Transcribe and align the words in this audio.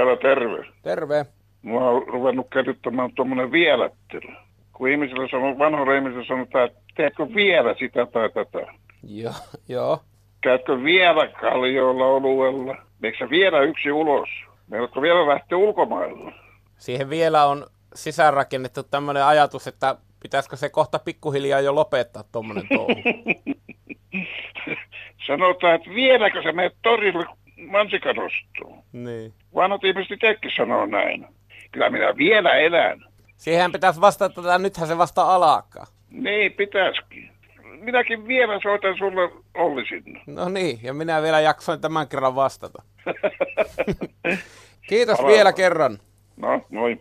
Täällä 0.00 0.16
terve. 0.16 0.66
Terve. 0.82 1.26
Mua 1.62 1.88
on 1.88 2.08
ruvennut 2.08 2.46
kerryttämään 2.52 3.10
tuommoinen 3.14 3.52
vielättely. 3.52 4.34
Kun 4.72 4.88
ihmisillä 4.88 5.28
sanoo, 5.30 5.58
vanhoilla 5.58 5.94
ihmisillä 5.94 6.24
sanotaan, 6.24 6.64
että 6.64 6.80
teetkö 6.96 7.26
vielä 7.34 7.74
sitä 7.78 8.06
tai 8.06 8.30
tätä. 8.30 8.72
Joo, 9.02 9.32
joo. 9.68 10.00
Käytkö 10.40 10.82
vielä 10.82 11.28
kaljoilla 11.28 12.06
oluella? 12.06 12.76
Meikö 13.00 13.30
vielä 13.30 13.60
yksi 13.60 13.92
ulos? 13.92 14.28
Meillä 14.68 15.02
vielä 15.02 15.28
lähteä 15.28 15.58
ulkomailla? 15.58 16.32
Siihen 16.78 17.10
vielä 17.10 17.46
on 17.46 17.66
sisäänrakennettu 17.94 18.82
tämmöinen 18.82 19.24
ajatus, 19.24 19.66
että 19.66 19.96
pitäisikö 20.22 20.56
se 20.56 20.68
kohta 20.68 20.98
pikkuhiljaa 20.98 21.60
jo 21.60 21.74
lopettaa 21.74 22.24
tuommoinen 22.32 22.68
touhu. 22.68 22.94
Sanotaan, 25.26 25.74
että 25.74 25.90
vieläkö 25.90 26.42
sä 26.42 26.52
menet 26.52 26.76
torille 26.82 27.26
mansikanostoon? 27.66 28.82
Niin. 28.92 29.34
Vanhat 29.54 29.84
ihmiset 29.84 30.12
itsekin 30.12 30.50
sanoo 30.56 30.86
näin. 30.86 31.26
Kyllä 31.72 31.90
minä 31.90 32.16
vielä 32.16 32.50
elän. 32.54 33.04
Siihen 33.36 33.72
pitäisi 33.72 34.00
vastata, 34.00 34.40
että 34.40 34.58
nythän 34.58 34.88
se 34.88 34.98
vasta 34.98 35.22
alkaa. 35.34 35.86
Niin, 36.10 36.52
pitäisikin. 36.52 37.30
Minäkin 37.80 38.28
vielä 38.28 38.60
soitan 38.62 38.98
sulle 38.98 39.30
Olli 39.54 39.86
sinne. 39.88 40.20
No 40.26 40.48
niin, 40.48 40.80
ja 40.82 40.94
minä 40.94 41.22
vielä 41.22 41.40
jaksoin 41.40 41.80
tämän 41.80 42.08
kerran 42.08 42.34
vastata. 42.34 42.82
Kiitos 44.88 45.18
Aloita. 45.20 45.34
vielä 45.36 45.52
kerran. 45.52 45.98
No, 46.36 46.66
noin. 46.70 46.98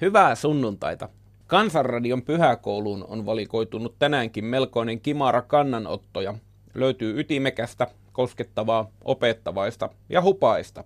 Hyvää 0.00 0.34
sunnuntaita. 0.34 1.08
Kansanradion 1.46 2.22
pyhäkouluun 2.22 3.04
on 3.08 3.26
valikoitunut 3.26 3.98
tänäänkin 3.98 4.44
melkoinen 4.44 5.00
kimara 5.00 5.42
kannanottoja. 5.42 6.34
Löytyy 6.74 7.20
ytimekästä, 7.20 7.86
koskettavaa, 8.12 8.90
opettavaista 9.04 9.88
ja 10.08 10.22
hupaista. 10.22 10.84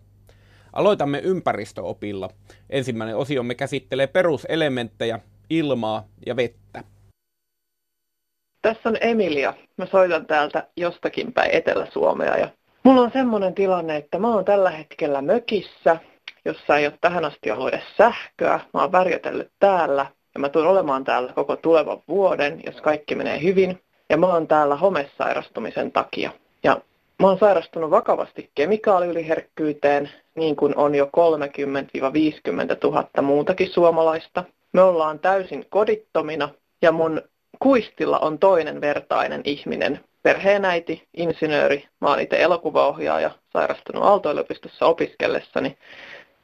Aloitamme 0.73 1.19
ympäristöopilla. 1.19 2.29
Ensimmäinen 2.71 3.17
osiomme 3.17 3.55
käsittelee 3.55 4.07
peruselementtejä, 4.07 5.21
ilmaa 5.51 6.05
ja 6.27 6.37
vettä. 6.37 6.85
Tässä 8.63 8.89
on 8.89 8.97
Emilia. 9.01 9.55
Mä 9.77 9.87
soitan 9.87 10.27
täältä 10.27 10.69
jostakin 10.77 11.33
päin 11.33 11.51
Etelä-Suomea. 11.51 12.37
Ja 12.37 12.49
mulla 12.83 13.01
on 13.01 13.11
semmoinen 13.13 13.55
tilanne, 13.55 13.97
että 13.97 14.19
mä 14.19 14.35
oon 14.35 14.45
tällä 14.45 14.71
hetkellä 14.71 15.23
mökissä, 15.23 15.97
jossa 16.45 16.77
ei 16.77 16.87
ole 16.87 16.99
tähän 17.01 17.25
asti 17.25 17.51
ollut 17.51 17.69
edes 17.69 17.97
sähköä. 17.97 18.61
Mä 18.75 18.81
oon 18.81 18.93
värjötellyt 18.93 19.53
täällä 19.59 20.07
ja 20.35 20.41
mä 20.41 20.49
tulen 20.49 20.69
olemaan 20.69 21.05
täällä 21.05 21.33
koko 21.33 21.57
tulevan 21.57 22.03
vuoden, 22.09 22.61
jos 22.67 22.81
kaikki 22.81 23.15
menee 23.15 23.43
hyvin. 23.43 23.81
Ja 24.11 24.17
mä 24.17 24.27
oon 24.27 24.49
täällä 24.49 24.77
homesairastumisen 24.77 25.93
takia. 25.93 26.31
Mä 27.21 27.29
oon 27.29 27.39
sairastunut 27.39 27.91
vakavasti 27.91 28.51
kemikaaliyliherkkyyteen, 28.55 30.11
niin 30.35 30.57
kuin 30.57 30.77
on 30.77 30.95
jo 30.95 31.05
30-50 31.05 31.09
000 32.85 33.23
muutakin 33.23 33.71
suomalaista. 33.71 34.45
Me 34.73 34.83
ollaan 34.83 35.19
täysin 35.19 35.67
kodittomina 35.71 36.49
ja 36.83 36.93
mun 36.93 37.23
kuistilla 37.59 38.19
on 38.19 38.39
toinen 38.39 38.81
vertainen 38.81 39.41
ihminen, 39.45 40.01
perheenäiti, 40.23 41.09
insinööri, 41.17 41.85
mä 42.01 42.09
oon 42.09 42.21
itse 42.21 42.43
elokuvaohjaaja, 42.43 43.31
sairastunut 43.53 44.05
Aalto-yliopistossa 44.05 44.87
opiskellessani. 44.87 45.79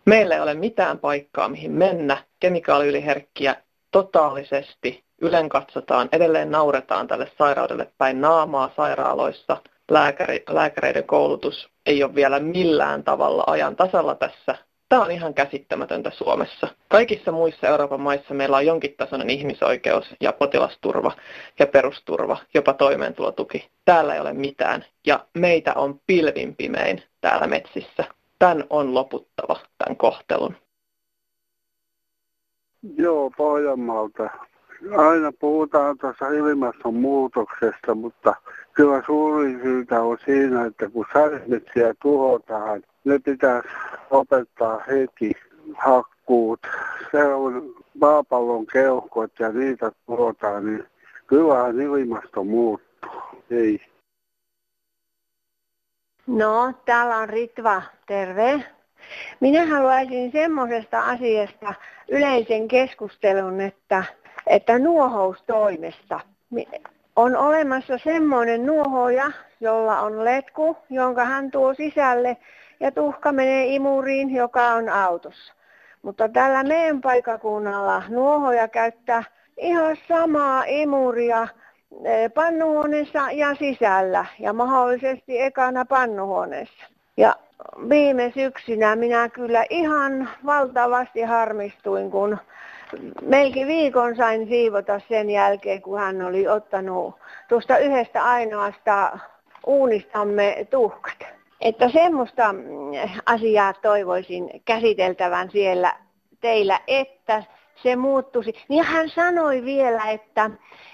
Meillä 0.04 0.34
ei 0.34 0.40
ole 0.40 0.54
mitään 0.54 0.98
paikkaa, 0.98 1.48
mihin 1.48 1.72
mennä, 1.72 2.24
kemikaaliyliherkkiä 2.40 3.56
totaalisesti, 3.90 5.04
ylen 5.20 5.48
katsotaan, 5.48 6.08
edelleen 6.12 6.50
nauretaan 6.50 7.08
tälle 7.08 7.30
sairaudelle 7.38 7.86
päin 7.98 8.20
naamaa 8.20 8.70
sairaaloissa, 8.76 9.56
Lääkäri, 9.90 10.42
lääkäreiden 10.48 11.04
koulutus 11.04 11.70
ei 11.86 12.04
ole 12.04 12.14
vielä 12.14 12.40
millään 12.40 13.04
tavalla 13.04 13.44
ajan 13.46 13.76
tasalla 13.76 14.14
tässä. 14.14 14.54
Tämä 14.88 15.02
on 15.02 15.10
ihan 15.10 15.34
käsittämätöntä 15.34 16.10
Suomessa. 16.10 16.68
Kaikissa 16.88 17.32
muissa 17.32 17.66
Euroopan 17.66 18.00
maissa 18.00 18.34
meillä 18.34 18.56
on 18.56 18.66
jonkin 18.66 18.94
tasoinen 18.96 19.30
ihmisoikeus 19.30 20.14
ja 20.20 20.32
potilasturva 20.32 21.12
ja 21.58 21.66
perusturva, 21.66 22.36
jopa 22.54 22.72
toimeentulotuki. 22.72 23.68
Täällä 23.84 24.14
ei 24.14 24.20
ole 24.20 24.32
mitään 24.32 24.84
ja 25.06 25.26
meitä 25.34 25.72
on 25.74 26.00
pilvin 26.06 26.56
pimein 26.56 27.02
täällä 27.20 27.46
metsissä. 27.46 28.04
Tämän 28.38 28.64
on 28.70 28.94
loputtava, 28.94 29.56
tämän 29.78 29.96
kohtelun. 29.96 30.56
Joo, 32.96 33.30
Pohjanmaalta. 33.36 34.30
Aina 34.96 35.32
puhutaan 35.40 35.98
tuossa 35.98 36.28
ilmastonmuutoksesta, 36.28 37.94
mutta 37.94 38.34
kyllä 38.72 39.02
suurin 39.06 39.60
syytä 39.62 40.02
on 40.02 40.18
siinä, 40.24 40.64
että 40.64 40.88
kun 40.88 41.06
sademetsiä 41.12 41.94
tuhotaan, 42.02 42.82
ne 43.04 43.18
pitäisi 43.18 43.68
opettaa 44.10 44.84
heti 44.88 45.32
hakkuut. 45.74 46.60
Se 47.10 47.24
on 47.24 47.74
maapallon 48.00 48.66
keuhkot 48.66 49.32
ja 49.38 49.52
niitä 49.52 49.92
tuhotaan, 50.06 50.66
niin 50.66 50.84
kyllähän 51.26 51.80
ilmasto 51.80 52.44
muuttuu. 52.44 53.10
Ei. 53.50 53.80
No, 56.26 56.72
täällä 56.84 57.16
on 57.16 57.28
Ritva, 57.28 57.82
terve. 58.06 58.64
Minä 59.40 59.66
haluaisin 59.66 60.32
semmoisesta 60.32 61.00
asiasta 61.00 61.74
yleisen 62.08 62.68
keskustelun, 62.68 63.60
että, 63.60 64.04
että 64.46 64.78
nuohoustoimesta. 64.78 66.20
On 67.20 67.36
olemassa 67.36 67.98
semmoinen 67.98 68.66
nuohoja, 68.66 69.32
jolla 69.60 70.00
on 70.00 70.24
letku, 70.24 70.76
jonka 70.90 71.24
hän 71.24 71.50
tuo 71.50 71.74
sisälle 71.74 72.36
ja 72.80 72.92
tuhka 72.92 73.32
menee 73.32 73.66
imuriin, 73.66 74.34
joka 74.34 74.68
on 74.68 74.88
autossa. 74.88 75.52
Mutta 76.02 76.28
tällä 76.28 76.62
meidän 76.62 77.00
paikakunnalla 77.00 78.02
nuohoja 78.08 78.68
käyttää 78.68 79.24
ihan 79.56 79.96
samaa 80.08 80.64
imuria 80.66 81.48
eh, 82.04 82.32
pannuhuoneessa 82.34 83.30
ja 83.32 83.54
sisällä 83.54 84.24
ja 84.38 84.52
mahdollisesti 84.52 85.40
ekana 85.40 85.84
pannuhuoneessa. 85.84 86.84
Ja 87.16 87.36
viime 87.88 88.32
syksynä 88.34 88.96
minä 88.96 89.28
kyllä 89.28 89.64
ihan 89.70 90.28
valtavasti 90.46 91.22
harmistuin, 91.22 92.10
kun 92.10 92.38
melkein 93.22 93.66
viikon 93.66 94.16
sain 94.16 94.48
siivota 94.48 95.00
sen 95.08 95.30
jälkeen, 95.30 95.82
kun 95.82 95.98
hän 95.98 96.22
oli 96.22 96.48
ottanut 96.48 97.14
tuosta 97.48 97.78
yhdestä 97.78 98.24
ainoasta 98.24 99.18
uunistamme 99.66 100.66
tuhkat. 100.70 101.18
Että 101.60 101.88
semmoista 101.88 102.52
mm, 102.52 102.60
asiaa 103.26 103.72
toivoisin 103.72 104.62
käsiteltävän 104.64 105.50
siellä 105.50 105.96
teillä, 106.40 106.80
että 106.86 107.42
se 107.82 107.96
muuttuisi. 107.96 108.54
Niin 108.68 108.84
hän 108.84 109.08
sanoi 109.08 109.64
vielä, 109.64 110.10
että, 110.10 110.50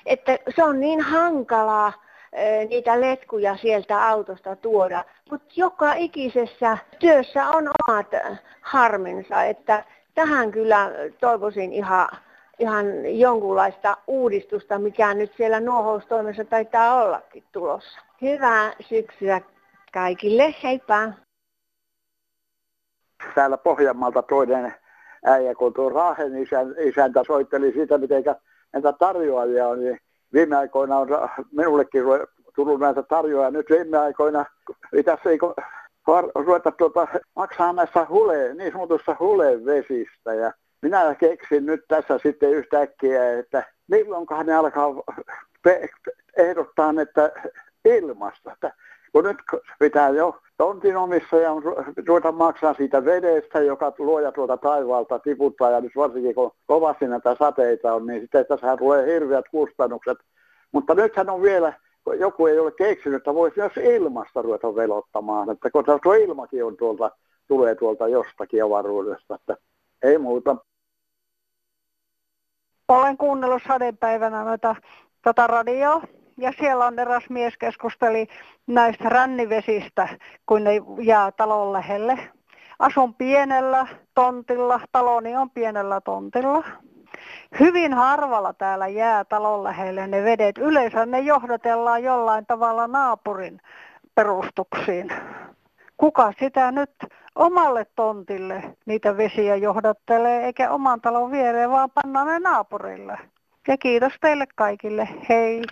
että 0.06 0.38
se 0.56 0.64
on 0.64 0.80
niin 0.80 1.00
hankalaa 1.00 1.92
niitä 2.68 3.00
letkuja 3.00 3.56
sieltä 3.56 4.08
autosta 4.08 4.56
tuoda, 4.56 5.04
mutta 5.30 5.46
joka 5.56 5.94
ikisessä 5.94 6.78
työssä 6.98 7.48
on 7.48 7.68
omat 7.88 8.06
harminsa, 8.60 9.44
että 9.44 9.84
tähän 10.16 10.50
kyllä 10.50 10.90
toivoisin 11.20 11.72
ihan, 11.72 12.08
ihan 12.58 12.86
jonkunlaista 13.18 13.96
uudistusta, 14.06 14.78
mikä 14.78 15.14
nyt 15.14 15.32
siellä 15.36 15.60
nuohoustoimessa 15.60 16.44
taitaa 16.44 17.04
ollakin 17.04 17.44
tulossa. 17.52 18.00
Hyvää 18.22 18.72
syksyä 18.80 19.40
kaikille, 19.92 20.54
heippa! 20.62 21.12
täällä 23.34 23.56
Pohjanmaalta 23.56 24.22
toinen 24.22 24.74
äijä, 25.24 25.54
kun 25.54 25.74
tuo 25.74 25.88
Raahen 25.88 26.36
isän, 26.42 26.74
isäntä 26.78 27.24
soitteli 27.26 27.72
siitä, 27.72 27.98
miten 27.98 28.24
näitä 28.72 28.92
tarjoajia 28.92 29.68
on, 29.68 29.80
niin 29.80 29.98
viime 30.32 30.56
aikoina 30.56 30.98
on 30.98 31.08
minullekin 31.52 32.02
tullut 32.54 32.80
näitä 32.80 33.02
tarjoajia. 33.02 33.50
Nyt 33.50 33.66
viime 33.70 33.98
aikoina 33.98 34.44
pitäisi 34.90 35.28
eikö 35.28 35.54
var- 36.06 36.30
ruveta 36.34 36.70
tuota, 36.70 37.08
maksaa 37.36 37.72
näissä 37.72 38.06
hule, 38.08 38.54
niin 38.54 38.72
sanotussa 38.72 39.16
hulevesistä. 39.20 40.34
Ja 40.34 40.52
minä 40.82 41.14
keksin 41.14 41.66
nyt 41.66 41.84
tässä 41.88 42.18
sitten 42.18 42.50
yhtäkkiä, 42.50 43.38
että 43.38 43.64
milloinkaan 43.88 44.46
ne 44.46 44.54
alkaa 44.54 44.88
pe- 45.62 45.88
ehdottaa, 46.36 46.94
että 47.02 47.32
ilmasta. 47.84 48.52
Että 48.52 48.72
kun 49.12 49.24
nyt 49.24 49.36
pitää 49.78 50.08
jo 50.08 50.38
tontin 50.56 50.96
omistajan 50.96 51.62
ruveta 52.06 52.32
maksaa 52.32 52.74
siitä 52.74 53.04
vedestä, 53.04 53.60
joka 53.60 53.92
luoja 53.98 54.32
tuolta 54.32 54.56
taivaalta 54.56 55.18
tiputtaa, 55.18 55.70
ja 55.70 55.80
nyt 55.80 55.96
varsinkin 55.96 56.34
kun 56.34 56.52
kovasti 56.66 57.08
näitä 57.08 57.36
sateita 57.38 57.94
on, 57.94 58.06
niin 58.06 58.20
sitten 58.20 58.46
tässä 58.46 58.76
tulee 58.76 59.06
hirveät 59.06 59.44
kustannukset. 59.50 60.18
Mutta 60.72 60.94
nythän 60.94 61.30
on 61.30 61.42
vielä, 61.42 61.72
joku 62.14 62.46
ei 62.46 62.58
ole 62.58 62.72
keksinyt, 62.72 63.16
että 63.16 63.34
voisi 63.34 63.60
myös 63.60 63.76
ilmasta 63.76 64.42
ruveta 64.42 64.74
velottamaan, 64.74 65.50
että 65.50 65.70
kun 65.70 65.84
ilmakin 66.22 66.64
on 66.64 66.76
tuolta, 66.76 67.10
tulee 67.48 67.74
tuolta 67.74 68.08
jostakin 68.08 68.64
avaruudesta, 68.64 69.34
että 69.34 69.56
ei 70.02 70.18
muuta. 70.18 70.56
Olen 72.88 73.16
kuunnellut 73.16 73.62
sadepäivänä 73.68 74.44
noita, 74.44 74.76
tota 75.22 75.46
radioa 75.46 76.02
ja 76.38 76.52
siellä 76.58 76.86
on 76.86 76.98
eräs 76.98 77.30
mies 77.30 77.54
keskusteli 77.58 78.26
näistä 78.66 79.08
rännivesistä, 79.08 80.08
kun 80.46 80.64
ne 80.64 80.70
jää 81.02 81.32
talon 81.32 81.72
lähelle. 81.72 82.18
asun 82.78 83.14
pienellä 83.14 83.86
tontilla, 84.14 84.80
taloni 84.92 85.36
on 85.36 85.50
pienellä 85.50 86.00
tontilla. 86.00 86.64
Hyvin 87.60 87.94
harvalla 87.94 88.52
täällä 88.52 88.88
jää 88.88 89.24
talon 89.24 89.64
lähelle 89.64 90.06
ne 90.06 90.24
vedet. 90.24 90.58
Yleensä 90.58 91.06
ne 91.06 91.20
johdatellaan 91.20 92.02
jollain 92.02 92.46
tavalla 92.46 92.86
naapurin 92.86 93.60
perustuksiin. 94.14 95.12
Kuka 95.96 96.32
sitä 96.38 96.72
nyt 96.72 96.90
omalle 97.34 97.86
tontille 97.96 98.76
niitä 98.86 99.16
vesiä 99.16 99.56
johdattelee, 99.56 100.44
eikä 100.44 100.70
oman 100.70 101.00
talon 101.00 101.30
viereen, 101.30 101.70
vaan 101.70 101.90
panna 101.90 102.24
ne 102.24 102.38
naapurille. 102.38 103.18
Ja 103.68 103.76
kiitos 103.76 104.12
teille 104.20 104.44
kaikille. 104.54 105.08
Hei! 105.28 105.62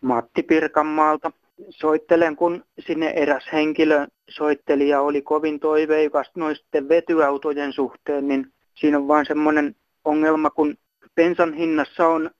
Matti 0.00 0.42
Pirkanmaalta. 0.42 1.32
Soittelen, 1.70 2.36
kun 2.36 2.64
sinne 2.78 3.06
eräs 3.06 3.44
henkilö 3.52 4.06
soitteli 4.28 4.88
ja 4.88 5.00
oli 5.00 5.22
kovin 5.22 5.60
toiveikas 5.60 6.30
noisten 6.36 6.88
vetyautojen 6.88 7.72
suhteen, 7.72 8.28
niin 8.28 8.52
siinä 8.74 8.98
on 8.98 9.08
vain 9.08 9.26
semmoinen 9.26 9.76
ongelma, 10.04 10.50
kun 10.50 10.74
bensan 11.14 11.52
hinnassa 11.52 12.06
on 12.06 12.30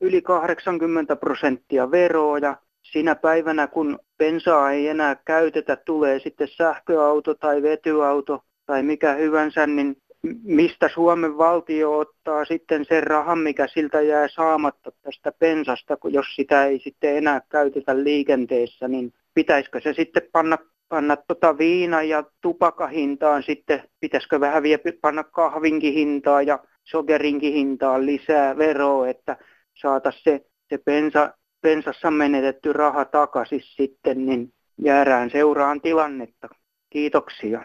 yli 0.00 0.22
80 0.22 1.16
prosenttia 1.16 1.90
veroa 1.90 2.38
ja 2.38 2.56
sinä 2.82 3.14
päivänä, 3.14 3.66
kun 3.66 3.98
bensaa 4.18 4.72
ei 4.72 4.88
enää 4.88 5.16
käytetä, 5.24 5.76
tulee 5.76 6.18
sitten 6.18 6.48
sähköauto 6.48 7.34
tai 7.34 7.62
vetyauto 7.62 8.40
tai 8.66 8.82
mikä 8.82 9.12
hyvänsä, 9.12 9.66
niin 9.66 9.96
mistä 10.42 10.88
Suomen 10.94 11.38
valtio 11.38 11.98
ottaa 11.98 12.44
sitten 12.44 12.84
sen 12.84 13.02
rahan, 13.02 13.38
mikä 13.38 13.66
siltä 13.66 14.00
jää 14.00 14.28
saamatta 14.28 14.92
tästä 15.02 15.32
pensasta, 15.38 15.96
jos 16.04 16.26
sitä 16.36 16.64
ei 16.64 16.78
sitten 16.78 17.16
enää 17.16 17.40
käytetä 17.48 18.04
liikenteessä, 18.04 18.88
niin 18.88 19.12
pitäisikö 19.34 19.80
se 19.80 19.92
sitten 19.92 20.22
panna, 20.32 20.58
panna 20.88 21.16
tota 21.16 21.58
viina- 21.58 22.02
ja 22.02 22.24
tupakahintaan 22.40 23.42
sitten, 23.42 23.82
pitäisikö 24.00 24.40
vähän 24.40 24.62
vielä 24.62 24.82
panna 25.00 25.24
kahvinkin 25.24 25.94
hintaa 25.94 26.42
ja 26.42 26.58
sokerinkin 26.84 27.52
hintaan 27.52 28.06
lisää 28.06 28.56
veroa, 28.56 29.08
että 29.08 29.36
saataisiin 29.74 30.22
se, 30.24 30.46
se 30.68 30.78
bensa, 30.84 31.34
bensassa 31.62 32.10
menetetty 32.10 32.72
raha 32.72 33.04
takaisin 33.04 33.62
sitten, 33.76 34.26
niin 34.26 34.52
jäädään 34.78 35.30
seuraan 35.30 35.80
tilannetta. 35.80 36.48
Kiitoksia. 36.90 37.64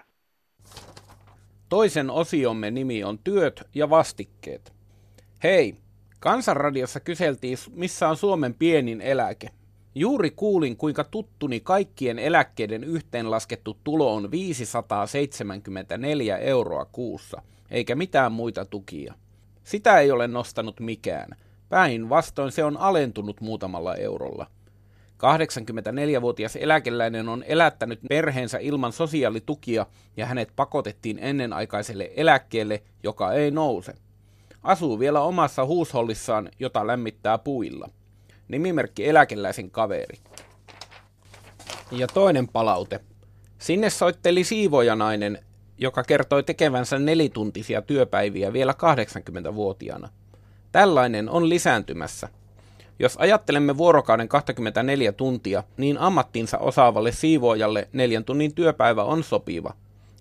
Toisen 1.69 2.09
osiomme 2.09 2.71
nimi 2.71 3.03
on 3.03 3.19
Työt 3.23 3.63
ja 3.75 3.89
vastikkeet. 3.89 4.73
Hei, 5.43 5.75
Kansanradiossa 6.19 6.99
kyseltiin, 6.99 7.57
missä 7.71 8.09
on 8.09 8.17
Suomen 8.17 8.53
pienin 8.53 9.01
eläke. 9.01 9.49
Juuri 9.95 10.31
kuulin, 10.31 10.77
kuinka 10.77 11.03
tuttuni 11.03 11.59
kaikkien 11.59 12.19
eläkkeiden 12.19 12.83
yhteenlaskettu 12.83 13.77
tulo 13.83 14.15
on 14.15 14.31
574 14.31 16.37
euroa 16.37 16.85
kuussa, 16.85 17.41
eikä 17.71 17.95
mitään 17.95 18.31
muita 18.31 18.65
tukia. 18.65 19.13
Sitä 19.63 19.99
ei 19.99 20.11
ole 20.11 20.27
nostanut 20.27 20.79
mikään. 20.79 21.29
Päinvastoin 21.69 22.51
se 22.51 22.63
on 22.63 22.77
alentunut 22.77 23.41
muutamalla 23.41 23.95
eurolla– 23.95 24.47
84-vuotias 25.19 26.55
eläkeläinen 26.55 27.29
on 27.29 27.43
elättänyt 27.47 27.99
perheensä 28.09 28.57
ilman 28.57 28.93
sosiaalitukia 28.93 29.85
ja 30.17 30.25
hänet 30.25 30.49
pakotettiin 30.55 31.19
ennenaikaiselle 31.19 32.11
eläkkeelle, 32.15 32.83
joka 33.03 33.33
ei 33.33 33.51
nouse. 33.51 33.93
Asuu 34.63 34.99
vielä 34.99 35.21
omassa 35.21 35.65
huushollissaan, 35.65 36.49
jota 36.59 36.87
lämmittää 36.87 37.37
puilla. 37.37 37.89
Nimimerkki 38.47 39.07
eläkeläisen 39.07 39.71
kaveri. 39.71 40.17
Ja 41.91 42.07
toinen 42.07 42.47
palaute. 42.47 42.99
Sinne 43.57 43.89
soitteli 43.89 44.43
siivojanainen, 44.43 45.39
joka 45.79 46.03
kertoi 46.03 46.43
tekevänsä 46.43 46.99
nelituntisia 46.99 47.81
työpäiviä 47.81 48.53
vielä 48.53 48.73
80-vuotiaana. 48.73 50.09
Tällainen 50.71 51.29
on 51.29 51.49
lisääntymässä– 51.49 52.29
jos 52.99 53.17
ajattelemme 53.17 53.77
vuorokauden 53.77 54.27
24 54.27 55.11
tuntia, 55.11 55.63
niin 55.77 55.97
ammattinsa 55.97 56.57
osaavalle 56.57 57.11
siivoojalle 57.11 57.89
neljän 57.93 58.25
tunnin 58.25 58.55
työpäivä 58.55 59.03
on 59.03 59.23
sopiva. 59.23 59.73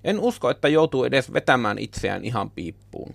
En 0.05 0.20
usko, 0.20 0.50
että 0.50 0.69
joutuu 0.69 1.05
edes 1.05 1.32
vetämään 1.32 1.78
itseään 1.78 2.25
ihan 2.25 2.50
piippuun. 2.50 3.14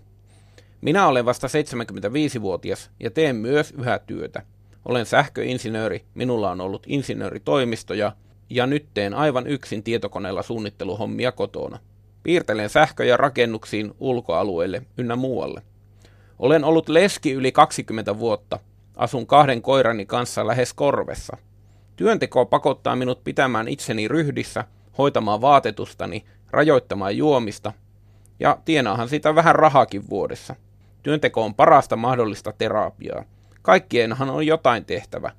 Minä 0.81 1.07
olen 1.07 1.25
vasta 1.25 1.47
75-vuotias 1.47 2.91
ja 2.99 3.11
teen 3.11 3.35
myös 3.35 3.73
yhä 3.77 3.99
työtä. 3.99 4.41
Olen 4.85 5.05
sähköinsinööri, 5.05 6.05
minulla 6.13 6.51
on 6.51 6.61
ollut 6.61 6.83
insinööritoimistoja 6.87 8.11
ja 8.49 8.67
nyt 8.67 8.85
teen 8.93 9.13
aivan 9.13 9.47
yksin 9.47 9.83
tietokoneella 9.83 10.43
suunnitteluhommia 10.43 11.31
kotona. 11.31 11.79
Piirtelen 12.23 12.69
sähköjä 12.69 13.17
rakennuksiin, 13.17 13.93
ulkoalueille 13.99 14.81
ynnä 14.97 15.15
muualle. 15.15 15.61
Olen 16.39 16.63
ollut 16.63 16.89
leski 16.89 17.31
yli 17.31 17.51
20 17.51 18.19
vuotta 18.19 18.59
Asun 18.95 19.27
kahden 19.27 19.61
koirani 19.61 20.05
kanssa 20.05 20.47
lähes 20.47 20.73
korvessa. 20.73 21.37
Työnteko 21.95 22.45
pakottaa 22.45 22.95
minut 22.95 23.23
pitämään 23.23 23.67
itseni 23.67 24.07
ryhdissä, 24.07 24.65
hoitamaan 24.97 25.41
vaatetustani, 25.41 26.25
rajoittamaan 26.51 27.17
juomista, 27.17 27.73
ja 28.39 28.57
tienaahan 28.65 29.09
sitä 29.09 29.35
vähän 29.35 29.55
rahakin 29.55 30.09
vuodessa. 30.09 30.55
Työnteko 31.03 31.45
on 31.45 31.55
parasta 31.55 31.95
mahdollista 31.95 32.53
terapiaa. 32.57 33.23
Kaikkienhan 33.61 34.29
on 34.29 34.47
jotain 34.47 34.85
tehtävä. 34.85 35.31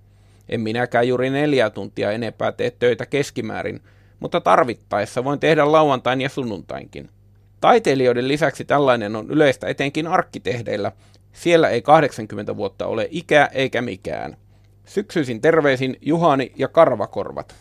En 0.49 0.61
minäkään 0.61 1.09
juuri 1.09 1.31
neljä 1.31 1.71
tuntia 1.71 2.13
enempää 2.13 2.53
tee 2.53 2.71
töitä 2.71 3.07
keskimäärin, 3.07 3.81
mutta 4.25 4.41
tarvittaessa 4.41 5.25
voin 5.25 5.41
tehdä 5.41 5.73
lauantain 5.73 6.21
ja 6.21 6.29
sunnuntainkin. 6.29 7.11
Taiteilijoiden 7.61 8.29
lisäksi 8.29 8.65
tällainen 8.65 9.17
on 9.17 9.31
yleistä 9.31 9.67
etenkin 9.67 10.07
arkkitehdeillä, 10.07 10.93
siellä 11.33 11.69
ei 11.69 11.83
80 11.83 12.57
vuotta 12.57 12.87
ole 12.87 13.09
ikää 13.11 13.47
eikä 13.47 13.83
mikään. 13.83 14.37
Syksyisin 14.85 15.41
terveisin 15.41 15.97
Juhani 16.01 16.53
ja 16.57 16.69
Karvakorvat. 16.69 17.55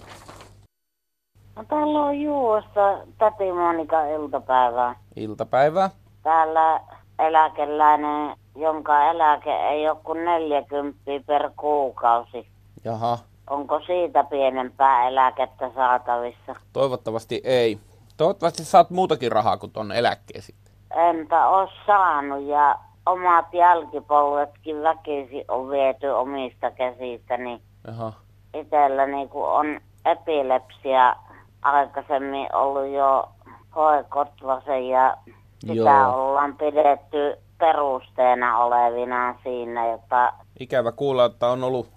No, 1.56 1.64
täällä 1.68 2.04
on 2.04 2.22
Juossa 2.22 3.00
täti 3.18 3.52
Monika 3.52 4.06
iltapäivää. 4.06 4.96
Iltapäivää. 5.16 5.90
Täällä 6.24 6.80
eläkeläinen, 7.20 8.36
jonka 8.56 9.12
eläke 9.12 9.52
ei 9.52 9.90
ole 9.90 9.98
kuin 10.04 10.26
40 10.26 11.00
per 11.28 11.50
kuukausi. 11.58 12.48
Jaha. 12.84 13.18
Onko 13.54 13.80
siitä 13.86 14.24
pienempää 14.24 15.08
eläkettä 15.08 15.72
saatavissa? 15.76 16.56
Toivottavasti 16.74 17.42
ei. 17.44 17.80
Toivottavasti 18.18 18.64
saat 18.64 18.90
muutakin 18.90 19.32
rahaa 19.32 19.58
kuin 19.58 19.72
tuon 19.72 19.92
eläkkeesi. 19.92 20.56
Enpä 20.96 21.48
ole 21.48 21.70
saanut 21.88 22.44
ja 22.44 22.76
omat 23.06 23.54
jälkipolvetkin 23.54 24.84
väkisi 24.84 25.46
on 25.48 25.70
viety 25.70 26.08
omista 26.08 26.72
käsistä, 26.72 27.38
niin 27.38 27.62
Aha. 27.90 28.14
itsellä 28.54 29.06
niin 29.06 29.30
on 29.34 29.82
epilepsia 30.06 31.16
aikaisemmin 31.62 32.56
ollut 32.56 32.92
jo 32.92 33.30
hoekotvasen 33.76 34.90
ja 34.90 35.18
sitä 35.60 35.74
Joo. 35.74 36.28
ollaan 36.28 36.58
pidetty 36.58 37.38
perusteena 37.58 38.58
olevina 38.58 39.36
siinä, 39.44 39.88
jotta... 39.88 40.34
Ikävä 40.64 40.92
kuulla, 40.92 41.26
että 41.26 41.48
on 41.48 41.64
ollut 41.64 41.90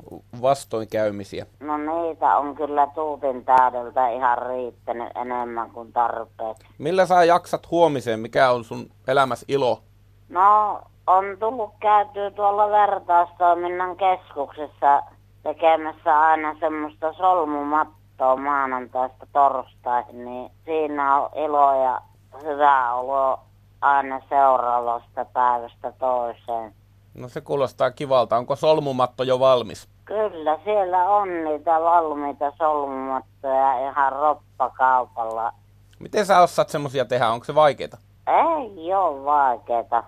vastoinkäymisiä. 0.43 1.47
No 1.61 1.77
niitä 1.77 2.37
on 2.37 2.55
kyllä 2.55 2.89
tuutin 2.95 3.45
täydeltä 3.45 4.09
ihan 4.09 4.39
riittänyt 4.39 5.09
enemmän 5.15 5.71
kuin 5.71 5.93
tarpeeksi. 5.93 6.67
Millä 6.79 7.07
sä 7.07 7.25
jaksat 7.25 7.71
huomiseen? 7.71 8.21
Mikä 8.21 8.51
on 8.51 8.65
sun 8.65 8.91
elämäs 9.09 9.45
ilo? 9.49 9.81
No 10.29 10.81
on 11.07 11.25
tullut 11.41 11.71
käytyä 11.81 12.31
tuolla 12.31 12.71
vertaustoiminnan 12.71 13.97
keskuksessa 13.97 15.03
tekemässä 15.43 16.21
aina 16.21 16.57
semmoista 16.61 17.13
solmumattoa 17.13 18.37
maanantaista 18.37 19.27
torstaihin, 19.33 20.25
niin 20.25 20.51
siinä 20.65 21.17
on 21.21 21.31
ilo 21.45 21.85
ja 21.85 22.01
hyvä 22.43 22.95
olo 22.95 23.39
aina 23.81 24.21
seuraavasta 24.29 25.25
päivästä 25.25 25.93
toiseen. 25.93 26.75
No 27.17 27.29
se 27.29 27.41
kuulostaa 27.41 27.91
kivalta. 27.91 28.37
Onko 28.37 28.57
solmumatto 28.57 29.23
jo 29.23 29.41
valmis? 29.41 29.89
Kyllä, 30.05 30.59
siellä 30.65 31.09
on 31.09 31.45
niitä 31.45 31.81
valmiita 31.81 32.53
solmumattoja 32.59 33.91
ihan 33.91 34.13
roppakaupalla. 34.13 35.53
Miten 35.99 36.27
sä 36.27 36.41
osaat 36.41 36.69
semmosia 36.69 37.05
tehdä? 37.05 37.29
Onko 37.31 37.45
se 37.45 37.55
vaikeeta? 37.55 37.97
Ei 38.27 38.95
ole 38.95 39.25
vaikeeta 39.25 40.05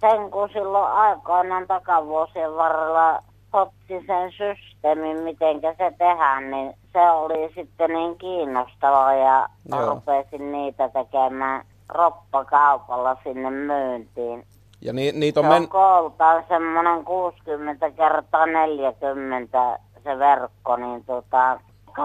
sen 0.00 0.30
kun 0.30 0.48
silloin 0.52 0.92
aikoinaan 0.92 1.66
takavuosien 1.66 2.56
varrella 2.56 3.22
otti 3.52 4.04
sen 4.06 4.32
systeemin, 4.32 5.22
miten 5.22 5.60
se 5.60 5.92
tehdään, 5.98 6.50
niin 6.50 6.74
se 6.92 7.10
oli 7.10 7.52
sitten 7.54 7.90
niin 7.90 8.18
kiinnostavaa 8.18 9.14
ja 9.14 9.48
Joo. 9.68 9.86
rupesin 9.86 10.52
niitä 10.52 10.88
tekemään 10.88 11.64
roppakaupalla 11.88 13.16
sinne 13.24 13.50
myyntiin. 13.50 14.46
Ja 14.80 14.92
ni, 14.92 15.12
niitä 15.12 15.40
on, 15.40 15.46
se 15.46 15.50
men... 15.50 15.68
kooltaan 15.68 16.44
semmoinen 16.48 17.04
60 17.04 17.90
kertaa 17.90 18.46
40 18.46 19.78
se 20.04 20.18
verkko, 20.18 20.76
niin 20.76 21.04
tota, 21.04 21.60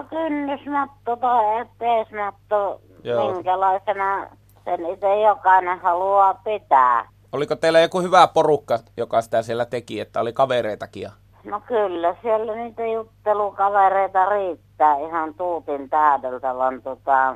kynnysmatto 0.09 1.15
tai 1.15 1.59
eteismatto 1.59 2.81
Joo. 3.03 3.33
minkälaisena 3.33 4.27
sen 4.65 4.85
itse 4.85 5.21
jokainen 5.21 5.79
haluaa 5.79 6.33
pitää. 6.33 7.09
Oliko 7.31 7.55
teillä 7.55 7.79
joku 7.79 8.01
hyvä 8.01 8.27
porukka, 8.27 8.79
joka 8.97 9.21
sitä 9.21 9.41
siellä 9.41 9.65
teki, 9.65 9.99
että 9.99 10.19
oli 10.21 10.33
kavereitakin? 10.33 11.09
No 11.43 11.61
kyllä, 11.67 12.15
siellä 12.21 12.55
niitä 12.55 12.85
juttelukavereita 12.85 14.25
riittää 14.25 14.97
ihan 14.97 15.33
tuutin 15.33 15.89
täydeltä, 15.89 16.55
vaan 16.55 16.81
tota, 16.81 17.35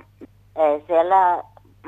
ei 0.55 0.83
siellä 0.87 1.43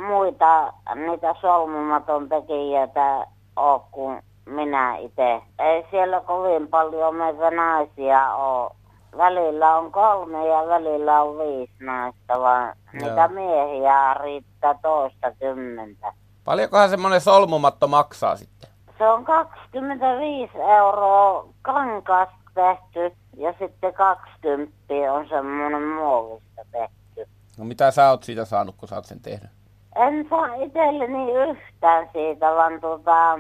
muita 0.08 0.74
niitä 0.96 1.36
solmumaton 1.42 2.30
tekijöitä 2.30 3.28
ole 3.60 3.82
kuin 3.92 4.24
minä 4.46 4.98
itse. 4.98 5.42
Ei 5.60 5.86
siellä 5.92 6.22
kovin 6.22 6.68
paljon 6.68 7.16
meitä 7.16 7.52
naisia 7.52 8.34
ole. 8.34 8.72
Välillä 9.18 9.76
on 9.76 9.92
kolme 9.92 10.48
ja 10.48 10.68
välillä 10.68 11.22
on 11.22 11.38
viisi 11.38 11.74
naista, 11.80 12.40
vaan 12.40 12.76
Joo. 12.94 13.08
niitä 13.08 13.28
miehiä 13.28 14.14
riittää 14.14 14.76
toista 14.82 15.32
kymmentä. 15.40 16.14
Paljonkohan 16.46 16.90
semmoinen 16.90 17.22
solmumatto 17.22 17.88
maksaa 17.88 18.36
sitten? 18.36 18.70
Se 18.98 19.10
on 19.10 19.26
25 19.26 20.58
euroa 20.58 21.46
kankaasta 21.62 22.40
tehty 22.54 23.18
ja 23.38 23.54
sitten 23.60 23.94
20 23.94 24.74
on 25.12 25.30
semmoinen 25.30 25.88
muovista 25.88 26.62
tehty. 26.72 27.32
No 27.58 27.66
mitä 27.66 27.92
sä 27.92 28.10
oot 28.10 28.24
siitä 28.24 28.46
saanut, 28.46 28.76
kun 28.78 28.88
sä 28.88 28.96
oot 28.96 29.06
sen 29.06 29.20
tehnyt? 29.20 29.50
En 29.96 30.28
saa 30.30 30.54
itselleni 30.56 31.32
yhtään 31.32 32.10
siitä, 32.14 32.56
vaan 32.56 32.82
tuota, 32.82 33.40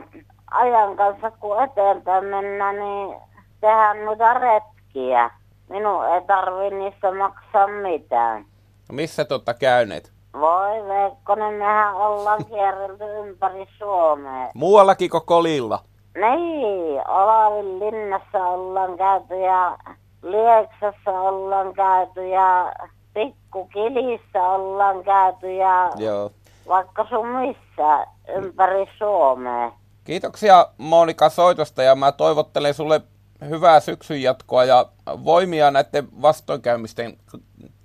ajan 0.51 0.95
kanssa 0.95 1.31
kun 1.31 1.63
eteenpäin 1.63 2.25
mennään, 2.25 2.75
niin 2.79 3.17
tehdään 3.61 4.05
noita 4.05 4.33
retkiä. 4.33 5.31
Minun 5.69 6.05
ei 6.05 6.21
tarvi 6.21 6.69
niissä 6.69 7.11
maksaa 7.11 7.67
mitään. 7.67 8.45
No 8.89 8.95
missä 8.95 9.25
totta 9.25 9.53
käyneet? 9.53 10.11
Voi 10.33 10.87
Veikkonen, 10.87 11.53
mehän 11.53 11.95
ollaan 11.95 12.45
kierrelty 12.49 13.03
ympäri 13.03 13.65
Suomea. 13.77 14.51
Muuallakin 14.55 15.09
koko 15.09 15.25
kolilla? 15.25 15.79
Niin, 16.15 17.01
Olavin 17.07 17.79
linnassa 17.79 18.37
ollaan 18.47 18.97
käyty 18.97 19.35
ja 19.39 19.77
Lieksassa 20.21 21.11
ollaan 21.11 21.73
käyty 21.73 22.27
ja 22.27 22.73
Pikkukilissä 23.13 24.41
ollaan 24.43 25.03
käyty 25.03 25.53
ja 25.53 25.89
Joo. 25.97 26.31
Vaikka 26.69 27.07
sun 27.09 27.27
missä 27.27 28.05
ympäri 28.37 28.85
Suomea. 28.97 29.71
Kiitoksia 30.03 30.67
Monika 30.77 31.29
soitosta 31.29 31.83
ja 31.83 31.95
mä 31.95 32.11
toivottelen 32.11 32.73
sulle 32.73 33.01
hyvää 33.49 33.79
syksyn 33.79 34.21
jatkoa 34.21 34.63
ja 34.63 34.85
voimia 35.05 35.71
näiden 35.71 36.21
vastoinkäymisten 36.21 37.17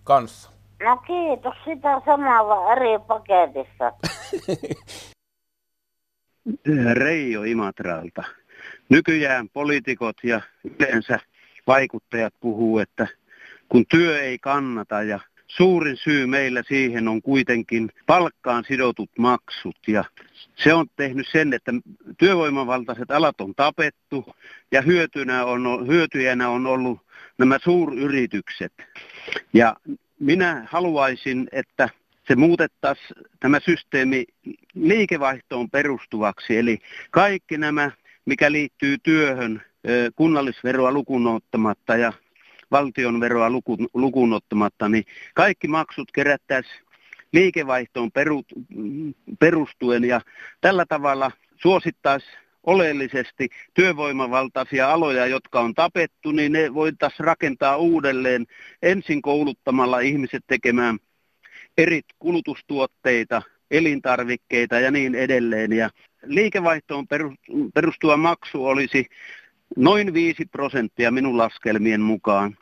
kanssa. 0.04 0.50
No 0.82 0.96
kiitos 0.96 1.54
sitä 1.64 2.00
samalla 2.06 2.72
eri 2.72 2.98
paketissa. 3.06 3.92
Reijo 6.94 7.42
Imatralta. 7.42 8.22
Nykyään 8.88 9.48
poliitikot 9.48 10.16
ja 10.22 10.40
yleensä 10.64 11.18
vaikuttajat 11.66 12.34
puhuu, 12.40 12.78
että 12.78 13.06
kun 13.68 13.84
työ 13.90 14.22
ei 14.22 14.38
kannata 14.38 15.02
ja 15.02 15.20
suurin 15.56 15.96
syy 15.96 16.26
meillä 16.26 16.62
siihen 16.68 17.08
on 17.08 17.22
kuitenkin 17.22 17.90
palkkaan 18.06 18.64
sidotut 18.68 19.10
maksut 19.18 19.76
ja 19.86 20.04
se 20.56 20.74
on 20.74 20.86
tehnyt 20.96 21.26
sen, 21.32 21.52
että 21.52 21.72
työvoimavaltaiset 22.18 23.10
alat 23.10 23.40
on 23.40 23.54
tapettu 23.54 24.34
ja 24.72 24.82
hyötynä 24.82 25.44
on, 25.44 25.86
hyötyjänä 25.86 26.48
on 26.48 26.66
ollut 26.66 27.00
nämä 27.38 27.58
suuryritykset. 27.64 28.72
Ja 29.52 29.76
minä 30.20 30.66
haluaisin, 30.70 31.48
että 31.52 31.88
se 32.28 32.36
muutettaisiin 32.36 33.08
tämä 33.40 33.60
systeemi 33.60 34.24
liikevaihtoon 34.74 35.70
perustuvaksi, 35.70 36.56
eli 36.56 36.78
kaikki 37.10 37.58
nämä, 37.58 37.90
mikä 38.24 38.52
liittyy 38.52 38.96
työhön, 39.02 39.62
kunnallisveroa 40.16 40.92
lukuun 40.92 41.26
ottamatta 41.26 41.96
ja 41.96 42.12
valtionveroa 42.74 43.50
lukuun 43.94 44.32
ottamatta, 44.32 44.88
niin 44.88 45.04
kaikki 45.34 45.68
maksut 45.68 46.12
kerättäisiin 46.12 46.84
liikevaihtoon 47.32 48.10
perustuen 49.38 50.04
ja 50.04 50.20
tällä 50.60 50.84
tavalla 50.88 51.30
suosittaisiin 51.56 52.38
oleellisesti 52.66 53.48
työvoimavaltaisia 53.74 54.92
aloja, 54.92 55.26
jotka 55.26 55.60
on 55.60 55.74
tapettu, 55.74 56.32
niin 56.32 56.52
ne 56.52 56.74
voitaisiin 56.74 57.26
rakentaa 57.26 57.76
uudelleen 57.76 58.46
ensin 58.82 59.22
kouluttamalla 59.22 60.00
ihmiset 60.00 60.44
tekemään 60.46 60.98
eri 61.78 62.00
kulutustuotteita, 62.18 63.42
elintarvikkeita 63.70 64.80
ja 64.80 64.90
niin 64.90 65.14
edelleen. 65.14 65.72
Ja 65.72 65.90
liikevaihtoon 66.26 67.06
perustuva 67.74 68.16
maksu 68.16 68.66
olisi 68.66 69.06
noin 69.76 70.14
5 70.14 70.46
prosenttia 70.46 71.10
minun 71.10 71.38
laskelmien 71.38 72.00
mukaan. 72.00 72.56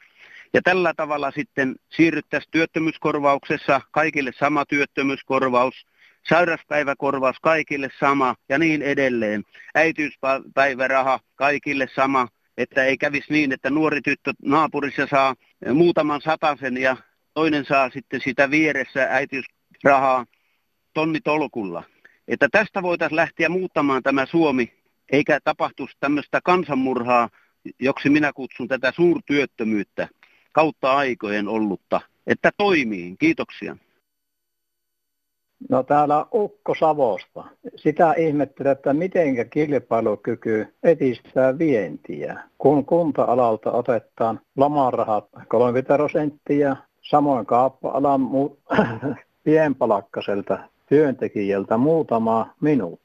Ja 0.55 0.63
tällä 0.63 0.95
tavalla 0.97 1.31
sitten 1.31 1.77
siirryttäisiin 1.91 2.51
työttömyyskorvauksessa 2.51 3.81
kaikille 3.91 4.31
sama 4.39 4.65
työttömyyskorvaus, 4.67 5.87
sairauspäiväkorvaus 6.29 7.37
kaikille 7.43 7.89
sama 8.01 8.35
ja 8.49 8.59
niin 8.59 8.83
edelleen. 8.83 9.43
Äitiyspäiväraha 9.75 11.21
kaikille 11.35 11.89
sama, 11.95 12.29
että 12.57 12.85
ei 12.85 12.99
kävisi 12.99 13.33
niin, 13.33 13.53
että 13.53 13.71
nuori 13.71 14.01
tyttö 14.01 14.33
naapurissa 14.43 15.07
saa 15.11 15.35
muutaman 15.75 16.21
satasen 16.21 16.77
ja 16.77 16.97
toinen 17.35 17.65
saa 17.65 17.91
sitten 17.91 18.21
sitä 18.21 18.51
vieressä 18.51 19.07
äitiysrahaa 19.11 20.27
tonni 20.95 21.21
tolkulla. 21.21 21.85
Että 22.29 22.49
tästä 22.53 22.83
voitaisiin 22.83 23.17
lähteä 23.17 23.49
muuttamaan 23.49 24.03
tämä 24.03 24.27
Suomi, 24.27 24.73
eikä 25.13 25.39
tapahtuisi 25.45 25.97
tämmöistä 26.01 26.41
kansanmurhaa, 26.45 27.29
joksi 27.81 28.11
minä 28.11 28.33
kutsun 28.33 28.69
tätä 28.69 28.93
suurtyöttömyyttä 28.97 30.09
kautta 30.53 30.93
aikojen 30.93 31.49
ollutta, 31.49 32.01
että 32.27 32.51
toimii. 32.57 33.17
Kiitoksia. 33.19 33.77
No 35.69 35.83
täällä 35.83 36.27
Ukko 36.35 36.75
Savosta. 36.75 37.45
Sitä 37.77 38.13
ihmettelen, 38.13 38.73
että 38.73 38.93
miten 38.93 39.51
kilpailukyky 39.51 40.67
edistää 40.83 41.59
vientiä, 41.59 42.43
kun 42.59 42.85
kunta-alalta 42.85 43.73
otetaan 43.73 44.41
lomarahat 44.57 45.29
30 45.49 45.95
prosenttia, 45.95 46.77
samoin 47.01 47.47
kauppa-alan 47.47 48.21
mu- 48.21 48.77
pienpalakkaselta 49.45 50.59
työntekijältä 50.89 51.77
muutama 51.77 52.55
minuutti. 52.61 53.02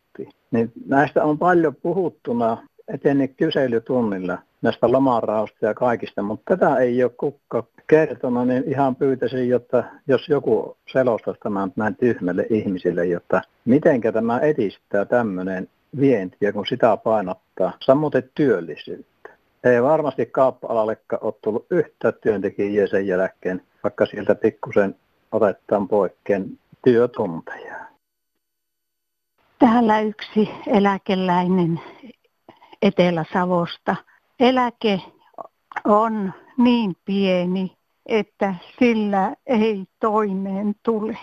Niin 0.51 0.71
näistä 0.85 1.23
on 1.23 1.37
paljon 1.37 1.75
puhuttuna 1.75 2.57
eteni 2.87 3.27
kyselytunnilla 3.27 4.37
näistä 4.61 4.91
lomarausta 4.91 5.65
ja 5.65 5.73
kaikista, 5.73 6.21
mutta 6.21 6.57
tätä 6.57 6.77
ei 6.77 7.03
ole 7.03 7.11
kukka 7.17 7.63
kertonut, 7.87 8.47
niin 8.47 8.63
ihan 8.67 8.95
pyytäisin, 8.95 9.49
jotta 9.49 9.83
jos 10.07 10.29
joku 10.29 10.77
selostaisi 10.91 11.39
tämän 11.39 11.71
näin 11.75 11.95
tyhmälle 11.95 12.47
ihmisille, 12.49 13.05
jotta 13.05 13.41
miten 13.65 14.01
tämä 14.01 14.39
edistää 14.39 15.05
tämmöinen 15.05 15.69
vientiä, 15.99 16.53
kun 16.53 16.65
sitä 16.65 16.97
painottaa, 16.97 17.71
samoin 17.79 18.11
työllisyyttä. 18.35 19.29
Ei 19.63 19.83
varmasti 19.83 20.25
kauppa-alallekaan 20.25 21.23
ole 21.23 21.33
tullut 21.41 21.65
yhtä 21.71 22.11
työntekijää 22.11 22.87
sen 22.87 23.07
jälkeen, 23.07 23.61
vaikka 23.83 24.05
sieltä 24.05 24.35
pikkusen 24.35 24.95
otetaan 25.31 25.87
poikkeen 25.87 26.59
työtunteja. 26.83 27.86
Täällä 29.59 29.99
yksi 29.99 30.49
eläkeläinen 30.67 31.81
Etelä-Savosta. 32.81 33.95
Eläke 34.39 35.01
on 35.85 36.33
niin 36.57 36.95
pieni, 37.05 37.77
että 38.05 38.55
sillä 38.79 39.35
ei 39.45 39.85
toimeen 39.99 40.75
tule. 40.83 41.17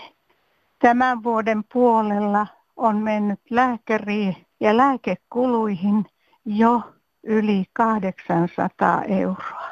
Tämän 0.79 1.23
vuoden 1.23 1.65
puolella 1.73 2.47
on 2.77 2.97
mennyt 2.97 3.41
lääkäriin 3.51 4.37
ja 4.61 4.77
lääkekuluihin 4.77 6.07
jo 6.45 6.83
yli 7.23 7.65
800 7.73 9.03
euroa. 9.03 9.71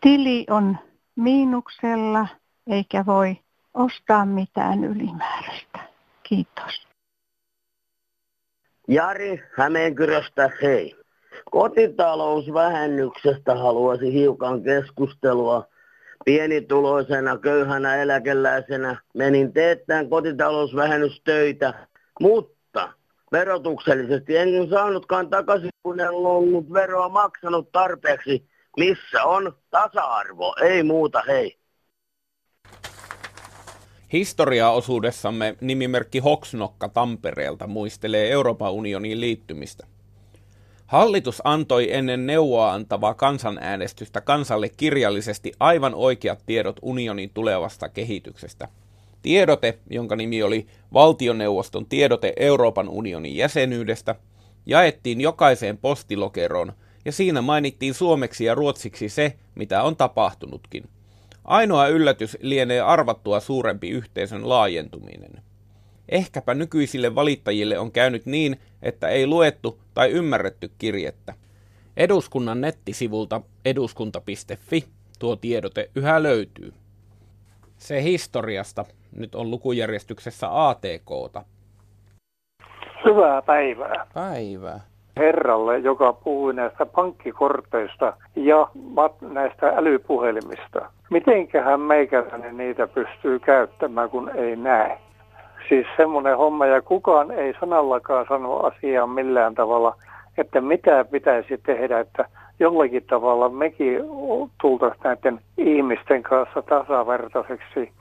Tili 0.00 0.46
on 0.50 0.78
miinuksella 1.16 2.26
eikä 2.66 3.06
voi 3.06 3.36
ostaa 3.74 4.24
mitään 4.26 4.84
ylimääräistä. 4.84 5.78
Kiitos. 6.22 6.91
Jari 8.92 9.42
Hämeenkyröstä, 9.52 10.50
hei. 10.62 10.96
Kotitalousvähennyksestä 11.50 13.54
haluaisin 13.54 14.12
hiukan 14.12 14.62
keskustelua. 14.62 15.66
Pienituloisena, 16.24 17.38
köyhänä 17.38 17.96
eläkeläisenä 17.96 18.96
menin 19.14 19.52
teettään 19.52 20.08
kotitalousvähennystöitä, 20.08 21.74
mutta 22.20 22.92
verotuksellisesti 23.32 24.36
en 24.36 24.48
saanutkaan 24.70 25.30
takaisin, 25.30 25.70
kun 25.82 26.00
en 26.00 26.10
ollut 26.10 26.72
veroa 26.72 27.08
maksanut 27.08 27.72
tarpeeksi. 27.72 28.48
Missä 28.76 29.24
on 29.24 29.52
tasa-arvo? 29.70 30.54
Ei 30.62 30.82
muuta, 30.82 31.22
hei. 31.28 31.56
Historiaosuudessamme 34.12 35.56
nimimerkki 35.60 36.18
Hoksnokka 36.18 36.88
Tampereelta 36.88 37.66
muistelee 37.66 38.30
Euroopan 38.30 38.72
unioniin 38.72 39.20
liittymistä. 39.20 39.86
Hallitus 40.86 41.42
antoi 41.44 41.94
ennen 41.94 42.26
neuvoa 42.26 42.72
antavaa 42.72 43.14
kansanäänestystä 43.14 44.20
kansalle 44.20 44.68
kirjallisesti 44.68 45.52
aivan 45.60 45.94
oikeat 45.94 46.42
tiedot 46.46 46.76
unionin 46.82 47.30
tulevasta 47.34 47.88
kehityksestä. 47.88 48.68
Tiedote, 49.22 49.78
jonka 49.90 50.16
nimi 50.16 50.42
oli 50.42 50.66
Valtioneuvoston 50.92 51.86
tiedote 51.86 52.32
Euroopan 52.36 52.88
unionin 52.88 53.36
jäsenyydestä, 53.36 54.14
jaettiin 54.66 55.20
jokaiseen 55.20 55.78
postilokeroon 55.78 56.72
ja 57.04 57.12
siinä 57.12 57.42
mainittiin 57.42 57.94
suomeksi 57.94 58.44
ja 58.44 58.54
ruotsiksi 58.54 59.08
se, 59.08 59.36
mitä 59.54 59.82
on 59.82 59.96
tapahtunutkin. 59.96 60.84
Ainoa 61.44 61.88
yllätys 61.88 62.38
lienee 62.40 62.80
arvattua 62.80 63.40
suurempi 63.40 63.90
yhteisön 63.90 64.48
laajentuminen. 64.48 65.42
Ehkäpä 66.08 66.54
nykyisille 66.54 67.14
valittajille 67.14 67.78
on 67.78 67.92
käynyt 67.92 68.26
niin, 68.26 68.60
että 68.82 69.08
ei 69.08 69.26
luettu 69.26 69.80
tai 69.94 70.10
ymmärretty 70.10 70.70
kirjettä. 70.78 71.34
Eduskunnan 71.96 72.60
nettisivulta 72.60 73.40
eduskunta.fi 73.64 74.84
tuo 75.18 75.36
tiedote 75.36 75.90
yhä 75.94 76.22
löytyy. 76.22 76.72
Se 77.76 78.02
historiasta 78.02 78.84
nyt 79.12 79.34
on 79.34 79.50
lukujärjestyksessä 79.50 80.68
ATKta. 80.68 81.44
Hyvää 83.04 83.42
päivää. 83.42 84.06
Päivää. 84.14 84.80
Herralle, 85.16 85.78
joka 85.78 86.12
puhui 86.12 86.54
näistä 86.54 86.86
pankkikorteista 86.86 88.12
ja 88.36 88.68
näistä 89.20 89.68
älypuhelimista. 89.68 90.90
Mitenköhän 91.10 91.80
meikäläinen 91.80 92.56
niitä 92.56 92.86
pystyy 92.86 93.38
käyttämään, 93.38 94.10
kun 94.10 94.30
ei 94.34 94.56
näe? 94.56 94.98
Siis 95.68 95.86
semmoinen 95.96 96.36
homma, 96.36 96.66
ja 96.66 96.82
kukaan 96.82 97.30
ei 97.30 97.54
sanallakaan 97.60 98.26
sano 98.28 98.56
asiaa 98.56 99.06
millään 99.06 99.54
tavalla, 99.54 99.96
että 100.38 100.60
mitä 100.60 101.04
pitäisi 101.04 101.58
tehdä, 101.66 102.00
että 102.00 102.24
jollakin 102.58 103.04
tavalla 103.10 103.48
mekin 103.48 104.00
tultaisiin 104.60 105.02
näiden 105.04 105.40
ihmisten 105.58 106.22
kanssa 106.22 106.62
tasavertaiseksi. 106.62 107.92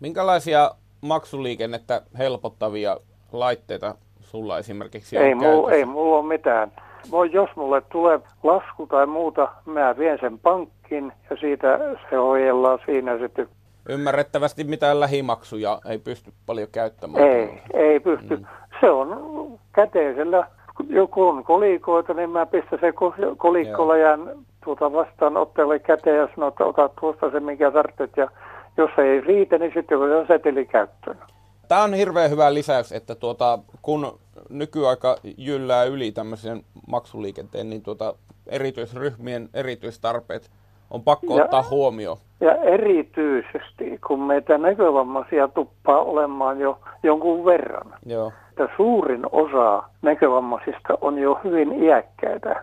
Minkälaisia 0.00 0.70
maksuliikennettä 1.00 2.02
helpottavia 2.18 2.96
laitteita 3.32 3.94
sulla 4.32 4.58
esimerkiksi 4.58 5.18
ei, 5.18 5.34
muu, 5.34 5.68
ei 5.68 5.84
mulla 5.84 6.18
ole 6.18 6.26
mitään. 6.26 6.72
Voi, 7.10 7.32
jos 7.32 7.50
mulle 7.56 7.80
tulee 7.80 8.20
lasku 8.42 8.86
tai 8.86 9.06
muuta, 9.06 9.48
mä 9.66 9.94
vien 9.98 10.18
sen 10.20 10.38
pankkiin 10.38 11.12
ja 11.30 11.36
siitä 11.36 11.78
se 12.10 12.16
hoidellaan 12.16 12.78
siinä 12.86 13.18
sitten. 13.18 13.48
Ymmärrettävästi 13.88 14.64
mitään 14.64 15.00
lähimaksuja 15.00 15.78
ei 15.88 15.98
pysty 15.98 16.32
paljon 16.46 16.68
käyttämään. 16.72 17.24
Ei, 17.24 17.62
ei 17.74 18.00
pysty. 18.00 18.36
Mm. 18.36 18.46
Se 18.80 18.90
on 18.90 19.08
käteisellä. 19.72 20.46
Joku 20.88 21.28
on 21.28 21.44
kolikoita, 21.44 22.14
niin 22.14 22.30
mä 22.30 22.46
pistän 22.46 22.78
se 22.80 22.92
kolikkolla 23.36 23.96
ja 23.96 24.18
tuota 24.64 24.92
vastaanottajalle 24.92 25.78
käteen 25.78 26.16
ja 26.16 26.28
sanon, 26.34 26.48
että 26.48 26.64
ota 26.64 26.88
tuosta 27.00 27.30
se, 27.30 27.40
minkä 27.40 27.70
tarvitset. 27.70 28.16
Ja 28.16 28.28
jos 28.76 28.90
ei 28.98 29.20
riitä, 29.20 29.58
niin 29.58 29.72
sitten 29.74 29.98
on 29.98 30.26
seteli 30.26 30.66
käyttöön. 30.66 31.18
Tämä 31.68 31.82
on 31.82 31.94
hirveän 31.94 32.30
hyvä 32.30 32.54
lisäys, 32.54 32.92
että 32.92 33.14
tuota, 33.14 33.58
kun 33.82 34.18
nykyaika 34.50 35.16
jyllää 35.38 35.84
yli 35.84 36.12
tämmöisen 36.12 36.62
maksuliikenteen, 36.88 37.70
niin 37.70 37.82
tuota, 37.82 38.14
erityisryhmien 38.46 39.48
erityistarpeet 39.54 40.50
on 40.90 41.02
pakko 41.02 41.36
ja, 41.36 41.44
ottaa 41.44 41.64
huomioon. 41.70 42.16
Ja 42.40 42.54
erityisesti, 42.54 43.98
kun 44.06 44.22
meitä 44.22 44.58
näkövammaisia 44.58 45.48
tuppaa 45.48 45.98
olemaan 45.98 46.60
jo 46.60 46.78
jonkun 47.02 47.44
verran. 47.44 47.94
Joo. 48.06 48.32
Että 48.50 48.68
suurin 48.76 49.22
osa 49.32 49.82
näkövammaisista 50.02 50.98
on 51.00 51.18
jo 51.18 51.40
hyvin 51.44 51.82
iäkkäitä. 51.82 52.62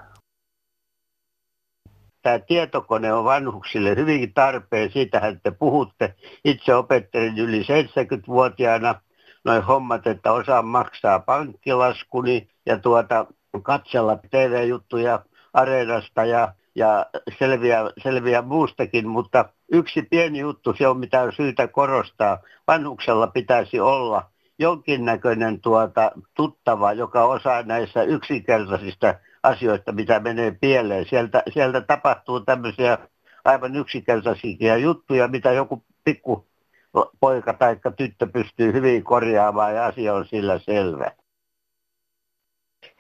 Tämä 2.22 2.40
tietokone 2.40 3.14
on 3.14 3.26
vanhuksille 3.26 3.96
hyvinkin 3.96 4.34
tarpeen. 4.34 4.92
Siitähän 4.92 5.40
te 5.44 5.52
puhutte. 5.52 6.16
Itse 6.46 6.76
opettelin 6.76 7.38
yli 7.38 7.62
70-vuotiaana 7.62 8.96
noin 9.46 9.64
hommat, 9.64 10.08
että 10.08 10.32
osaan 10.32 10.66
maksaa 10.66 11.20
pankkilaskuni 11.20 12.50
ja 12.66 12.80
tuota, 12.80 13.26
katsella 13.64 14.20
TV-juttuja 14.32 15.20
Areenasta 15.54 16.26
ja, 16.26 16.54
ja 16.76 17.06
selviä, 17.40 17.80
selviä 18.04 18.42
muustakin, 18.42 19.08
mutta 19.08 19.46
yksi 19.72 20.02
pieni 20.02 20.40
juttu, 20.40 20.74
se 20.78 20.88
on 20.88 21.00
mitä 21.00 21.22
on 21.22 21.34
syytä 21.34 21.68
korostaa. 21.68 22.38
Vanhuksella 22.68 23.28
pitäisi 23.28 23.80
olla 23.80 24.30
jonkinnäköinen 24.60 25.62
tuota, 25.62 26.12
tuttava, 26.34 26.94
joka 26.94 27.24
osaa 27.24 27.64
näissä 27.64 28.04
yksinkertaisista 28.04 29.16
asioista, 29.44 29.92
mitä 29.92 30.20
menee 30.20 30.52
pieleen. 30.62 31.06
Sieltä, 31.06 31.44
sieltä 31.54 31.82
tapahtuu 31.82 32.40
tämmöisiä 32.40 32.98
aivan 33.46 33.76
yksinkertaisia 33.76 34.78
juttuja, 34.78 35.28
mitä 35.28 35.52
joku 35.52 35.84
pikku 36.04 36.48
poika 37.20 37.54
tai 37.54 37.78
tyttö 37.98 38.28
pystyy 38.28 38.74
hyvin 38.74 39.04
korjaamaan 39.04 39.76
ja 39.76 39.86
asia 39.86 40.14
on 40.14 40.26
sillä 40.26 40.60
selvä. 40.60 41.12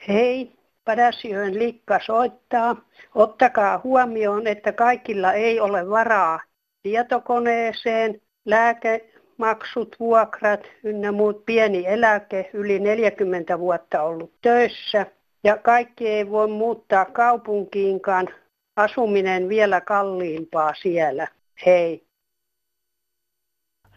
Hei, 0.07 0.59
Padasjoen 0.85 1.59
Likka 1.59 1.99
soittaa. 2.05 2.75
Ottakaa 3.15 3.81
huomioon, 3.83 4.47
että 4.47 4.71
kaikilla 4.71 5.33
ei 5.33 5.59
ole 5.59 5.89
varaa 5.89 6.39
tietokoneeseen, 6.83 8.21
lääkemaksut, 8.45 9.95
vuokrat 9.99 10.61
ynnä 10.83 11.11
muut 11.11 11.45
pieni 11.45 11.87
eläke, 11.87 12.49
yli 12.53 12.79
40 12.79 13.59
vuotta 13.59 14.03
ollut 14.03 14.33
töissä. 14.41 15.05
Ja 15.43 15.57
kaikki 15.57 16.07
ei 16.07 16.29
voi 16.29 16.47
muuttaa 16.47 17.05
kaupunkiinkaan, 17.05 18.27
asuminen 18.75 19.49
vielä 19.49 19.81
kalliimpaa 19.81 20.73
siellä. 20.81 21.27
Hei. 21.65 22.03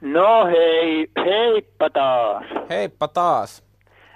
No 0.01 0.47
hei, 0.47 1.07
heippa 1.25 1.91
taas. 1.91 2.45
Heippa 2.71 3.09
taas. 3.09 3.65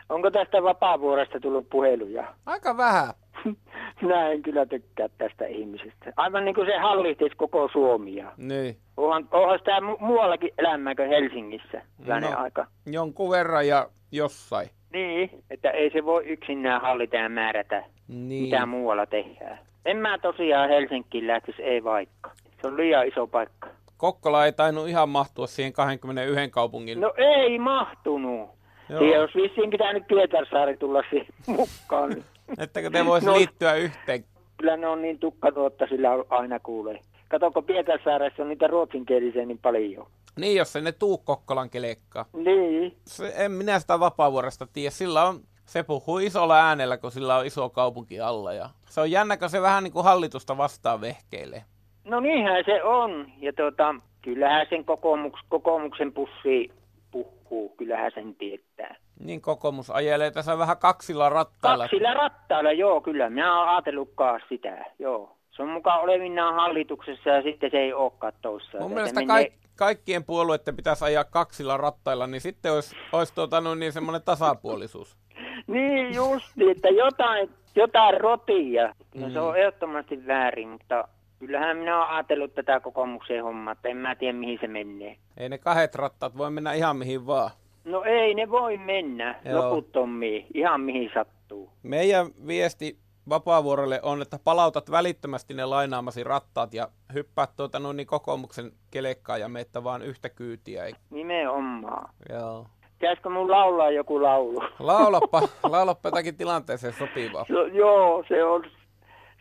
Onko 0.08 0.30
tästä 0.30 0.62
vapaavuorosta 0.62 1.40
tullut 1.40 1.68
puheluja? 1.70 2.34
Aika 2.46 2.76
vähän. 2.76 3.14
Minä 4.02 4.28
en 4.28 4.42
kyllä 4.42 4.66
tykkää 4.66 5.08
tästä 5.18 5.46
ihmisestä. 5.46 6.12
Aivan 6.16 6.44
niin 6.44 6.54
kuin 6.54 6.66
se 6.66 6.78
hallitsisi 6.78 7.36
koko 7.36 7.68
Suomia. 7.72 8.32
Niin. 8.36 8.76
Onhan, 8.96 9.28
onhan 9.30 9.58
sitä 9.58 9.78
mu- 9.78 10.04
muuallakin 10.04 10.50
elämää 10.58 10.94
kuin 10.94 11.08
Helsingissä 11.08 11.82
no, 12.06 12.14
aika. 12.36 12.66
Jonkun 12.86 13.30
verran 13.30 13.66
ja 13.66 13.88
jossain. 14.12 14.70
Niin, 14.96 15.30
että 15.50 15.70
ei 15.70 15.90
se 15.90 16.04
voi 16.04 16.24
yksinään 16.26 16.80
hallita 16.80 17.16
ja 17.16 17.28
määrätä, 17.28 17.84
niin. 18.08 18.42
mitä 18.42 18.66
muualla 18.66 19.06
tehdään. 19.06 19.58
En 19.84 19.96
mä 19.96 20.18
tosiaan 20.18 20.68
Helsinkiin 20.68 21.26
lähtisi, 21.26 21.62
ei 21.62 21.84
vaikka. 21.84 22.30
Se 22.62 22.68
on 22.68 22.76
liian 22.76 23.08
iso 23.08 23.26
paikka. 23.26 23.68
Kokkola 23.96 24.44
ei 24.44 24.52
tainnut 24.52 24.88
ihan 24.88 25.08
mahtua 25.08 25.46
siihen 25.46 25.72
21 25.72 26.50
kaupungin. 26.50 27.00
No 27.00 27.14
ei 27.16 27.58
mahtunut. 27.58 28.50
Joo. 28.88 28.98
Siihen 28.98 29.20
olisi 29.20 29.38
vissiin 29.42 29.70
pitänyt 29.70 30.06
Pietarsaari 30.06 30.76
tulla 30.76 31.02
siihen 31.10 31.26
mukaan. 31.46 32.12
Ettäkö 32.58 32.90
te 32.90 33.06
voisi 33.06 33.26
no, 33.26 33.34
liittyä 33.34 33.74
yhteen? 33.74 34.24
Kyllä 34.56 34.76
ne 34.76 34.86
on 34.86 35.02
niin 35.02 35.18
tukkanuotta, 35.18 35.86
sillä 35.86 36.08
aina 36.28 36.60
kuulee. 36.60 37.00
Katoko 37.28 37.62
Pietarsaaressa 37.62 38.42
on 38.42 38.48
niitä 38.48 38.66
ruotsinkielisiä 38.66 39.44
niin 39.44 39.58
paljon. 39.58 40.06
Niin, 40.36 40.56
jos 40.56 40.72
se 40.72 40.80
ne 40.80 40.92
tuu 40.92 41.18
Kokkolan 41.18 41.70
kelekkaa. 41.70 42.24
Niin. 42.32 42.96
Se, 43.06 43.32
en 43.36 43.52
minä 43.52 43.78
sitä 43.78 44.00
vapaavuorosta 44.00 44.66
tiedä. 44.72 44.90
Sillä 44.90 45.24
on, 45.24 45.40
se 45.66 45.82
puhuu 45.82 46.18
isolla 46.18 46.56
äänellä, 46.56 46.96
kun 46.96 47.10
sillä 47.10 47.36
on 47.36 47.46
iso 47.46 47.70
kaupunki 47.70 48.20
alla. 48.20 48.52
Ja 48.52 48.68
se 48.88 49.00
on 49.00 49.10
jännä, 49.10 49.36
kun 49.36 49.50
se 49.50 49.62
vähän 49.62 49.84
niin 49.84 49.92
kuin 49.92 50.04
hallitusta 50.04 50.56
vastaan 50.56 51.00
vehkeilee. 51.00 51.62
No 52.04 52.20
niinhän 52.20 52.64
se 52.66 52.82
on. 52.82 53.26
Ja 53.38 53.52
tota, 53.52 53.94
kyllähän 54.22 54.66
sen 54.70 54.84
kokoomuks, 54.84 55.40
kokoomuksen 55.48 56.12
pussi 56.12 56.70
puhuu, 57.10 57.68
kyllähän 57.68 58.12
sen 58.14 58.34
tietää. 58.34 58.96
Niin 59.24 59.40
kokoomus 59.40 59.90
ajelee 59.90 60.30
tässä 60.30 60.58
vähän 60.58 60.78
kaksilla 60.78 61.28
rattailla. 61.28 61.84
Kaksilla 61.84 62.14
rattailla, 62.14 62.72
joo, 62.72 63.00
kyllä. 63.00 63.30
Minä 63.30 63.58
olen 63.60 63.68
ajatellutkaan 63.68 64.40
sitä, 64.48 64.84
joo. 64.98 65.36
Se 65.56 65.62
on 65.62 65.68
mukaan 65.68 66.00
olevinaan 66.00 66.54
hallituksessa 66.54 67.30
ja 67.30 67.42
sitten 67.42 67.70
se 67.70 67.78
ei 67.78 67.92
olekaan 67.92 68.32
tuossa. 68.42 68.78
Mun 68.78 68.94
mielestä 68.94 69.20
menee... 69.20 69.26
kaik- 69.26 69.52
kaikkien 69.76 70.24
puolueiden 70.24 70.76
pitäisi 70.76 71.04
ajaa 71.04 71.24
kaksilla 71.24 71.76
rattailla, 71.76 72.26
niin 72.26 72.40
sitten 72.40 72.72
olisi, 72.72 72.96
olisi 73.12 73.34
tuota, 73.34 73.60
no 73.60 73.74
niin 73.74 73.92
semmoinen 73.92 74.22
tasapuolisuus. 74.22 75.16
niin 75.66 76.14
just, 76.14 76.52
että 76.70 76.88
jotain, 76.88 77.50
jotain 77.76 78.20
rotia. 78.20 78.94
No 79.14 79.26
mm. 79.26 79.32
se 79.32 79.40
on 79.40 79.58
ehdottomasti 79.58 80.26
väärin, 80.26 80.68
mutta 80.68 81.08
Kyllähän 81.38 81.76
minä 81.76 81.98
olen 81.98 82.10
ajatellut 82.10 82.54
tätä 82.54 82.80
kokoomuksen 82.80 83.42
hommaa, 83.42 83.72
että 83.72 83.88
en 83.88 83.96
mä 83.96 84.14
tiedä 84.14 84.38
mihin 84.38 84.58
se 84.60 84.66
menee. 84.66 85.16
Ei 85.36 85.48
ne 85.48 85.58
kahdet 85.58 85.94
rattaat 85.94 86.38
voi 86.38 86.50
mennä 86.50 86.72
ihan 86.72 86.96
mihin 86.96 87.26
vaan. 87.26 87.50
No 87.84 88.02
ei 88.04 88.34
ne 88.34 88.50
voi 88.50 88.78
mennä 88.78 89.40
Joo. 89.44 89.62
loputtomiin, 89.64 90.46
ihan 90.54 90.80
mihin 90.80 91.10
sattuu. 91.14 91.70
Meidän 91.82 92.26
viesti 92.46 92.98
vapaavuorolle 93.28 94.00
on, 94.02 94.22
että 94.22 94.38
palautat 94.44 94.90
välittömästi 94.90 95.54
ne 95.54 95.64
lainaamasi 95.64 96.24
rattaat 96.24 96.74
ja 96.74 96.88
hyppäät 97.14 97.50
tuota 97.56 97.78
noin 97.78 97.96
niin 97.96 98.06
kokoomuksen 98.06 98.72
kelekkaa 98.90 99.38
ja 99.38 99.48
meitä 99.48 99.84
vaan 99.84 100.02
yhtä 100.02 100.28
kyytiä. 100.28 100.84
Nimenomaan. 101.10 102.08
Joo. 102.28 102.66
Pitäisikö 102.98 103.28
mun 103.28 103.50
laulaa 103.50 103.90
joku 103.90 104.22
laulu? 104.22 104.62
Laulappa, 104.78 105.42
laulappa 105.70 106.08
jotakin 106.08 106.36
tilanteeseen 106.36 106.92
sopivaa. 106.92 107.44
Se, 107.44 107.76
joo, 107.76 108.24
se 108.28 108.44
on, 108.44 108.64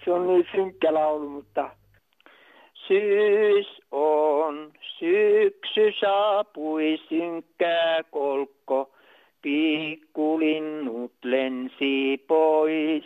se 0.06 0.12
on 0.12 0.28
niin 0.28 0.48
synkkä 0.52 0.94
laulu, 0.94 1.30
mutta 1.30 1.70
syys 2.88 3.68
on, 3.92 4.72
syksy 5.00 5.92
saapui 6.00 6.98
synkkää 7.10 8.04
kolkko, 8.04 8.92
pikkulinnut 9.42 11.14
lensi 11.24 12.24
pois, 12.28 13.04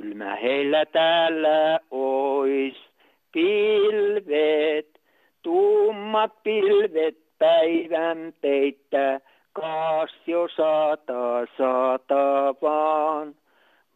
kylmä 0.00 0.36
heillä 0.36 0.86
täällä 0.86 1.80
ois. 1.90 2.90
Pilvet, 3.32 5.00
tummat 5.42 6.42
pilvet 6.42 7.18
päivän 7.38 8.34
peittää, 8.40 9.20
Kaas 9.52 10.10
jo 10.26 10.48
saata, 10.56 11.46
saata 11.56 12.54
vaan, 12.62 13.34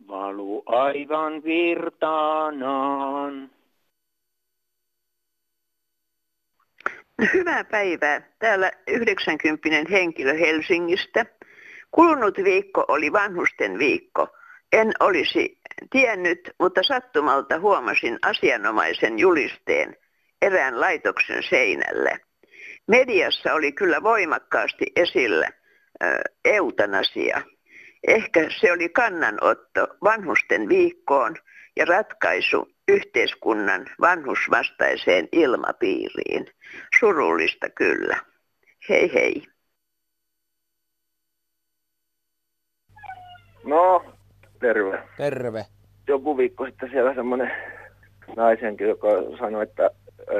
valu 0.08 0.62
aivan 0.66 1.44
virtaanaan. 1.44 3.50
Hyvää 7.34 7.64
päivää. 7.64 8.22
Täällä 8.38 8.70
90 8.88 9.68
henkilö 9.90 10.34
Helsingistä. 10.34 11.26
Kulunut 11.90 12.38
viikko 12.44 12.84
oli 12.88 13.12
vanhusten 13.12 13.78
viikko. 13.78 14.28
En 14.72 14.92
olisi 15.00 15.58
tiennyt, 15.90 16.50
mutta 16.60 16.82
sattumalta 16.82 17.60
huomasin 17.60 18.18
asianomaisen 18.22 19.18
julisteen 19.18 19.96
erään 20.42 20.80
laitoksen 20.80 21.42
seinällä. 21.42 22.18
Mediassa 22.88 23.54
oli 23.54 23.72
kyllä 23.72 24.02
voimakkaasti 24.02 24.86
esillä 24.96 25.48
eutanasia. 26.44 27.42
Ehkä 28.08 28.46
se 28.60 28.72
oli 28.72 28.88
kannanotto 28.88 29.88
vanhusten 30.04 30.68
viikkoon 30.68 31.36
ja 31.76 31.84
ratkaisu 31.84 32.68
yhteiskunnan 32.88 33.86
vanhusvastaiseen 34.00 35.28
ilmapiiriin. 35.32 36.46
Surullista 37.00 37.70
kyllä. 37.70 38.20
Hei 38.88 39.14
hei. 39.14 39.46
No, 43.64 44.04
terve. 44.64 45.02
Terve. 45.16 45.66
Joku 46.08 46.36
viikko 46.36 46.66
sitten 46.66 46.90
siellä 46.90 47.14
semmoinen 47.14 47.50
naisenkin, 48.36 48.88
joka 48.88 49.08
sanoi, 49.38 49.62
että 49.62 49.90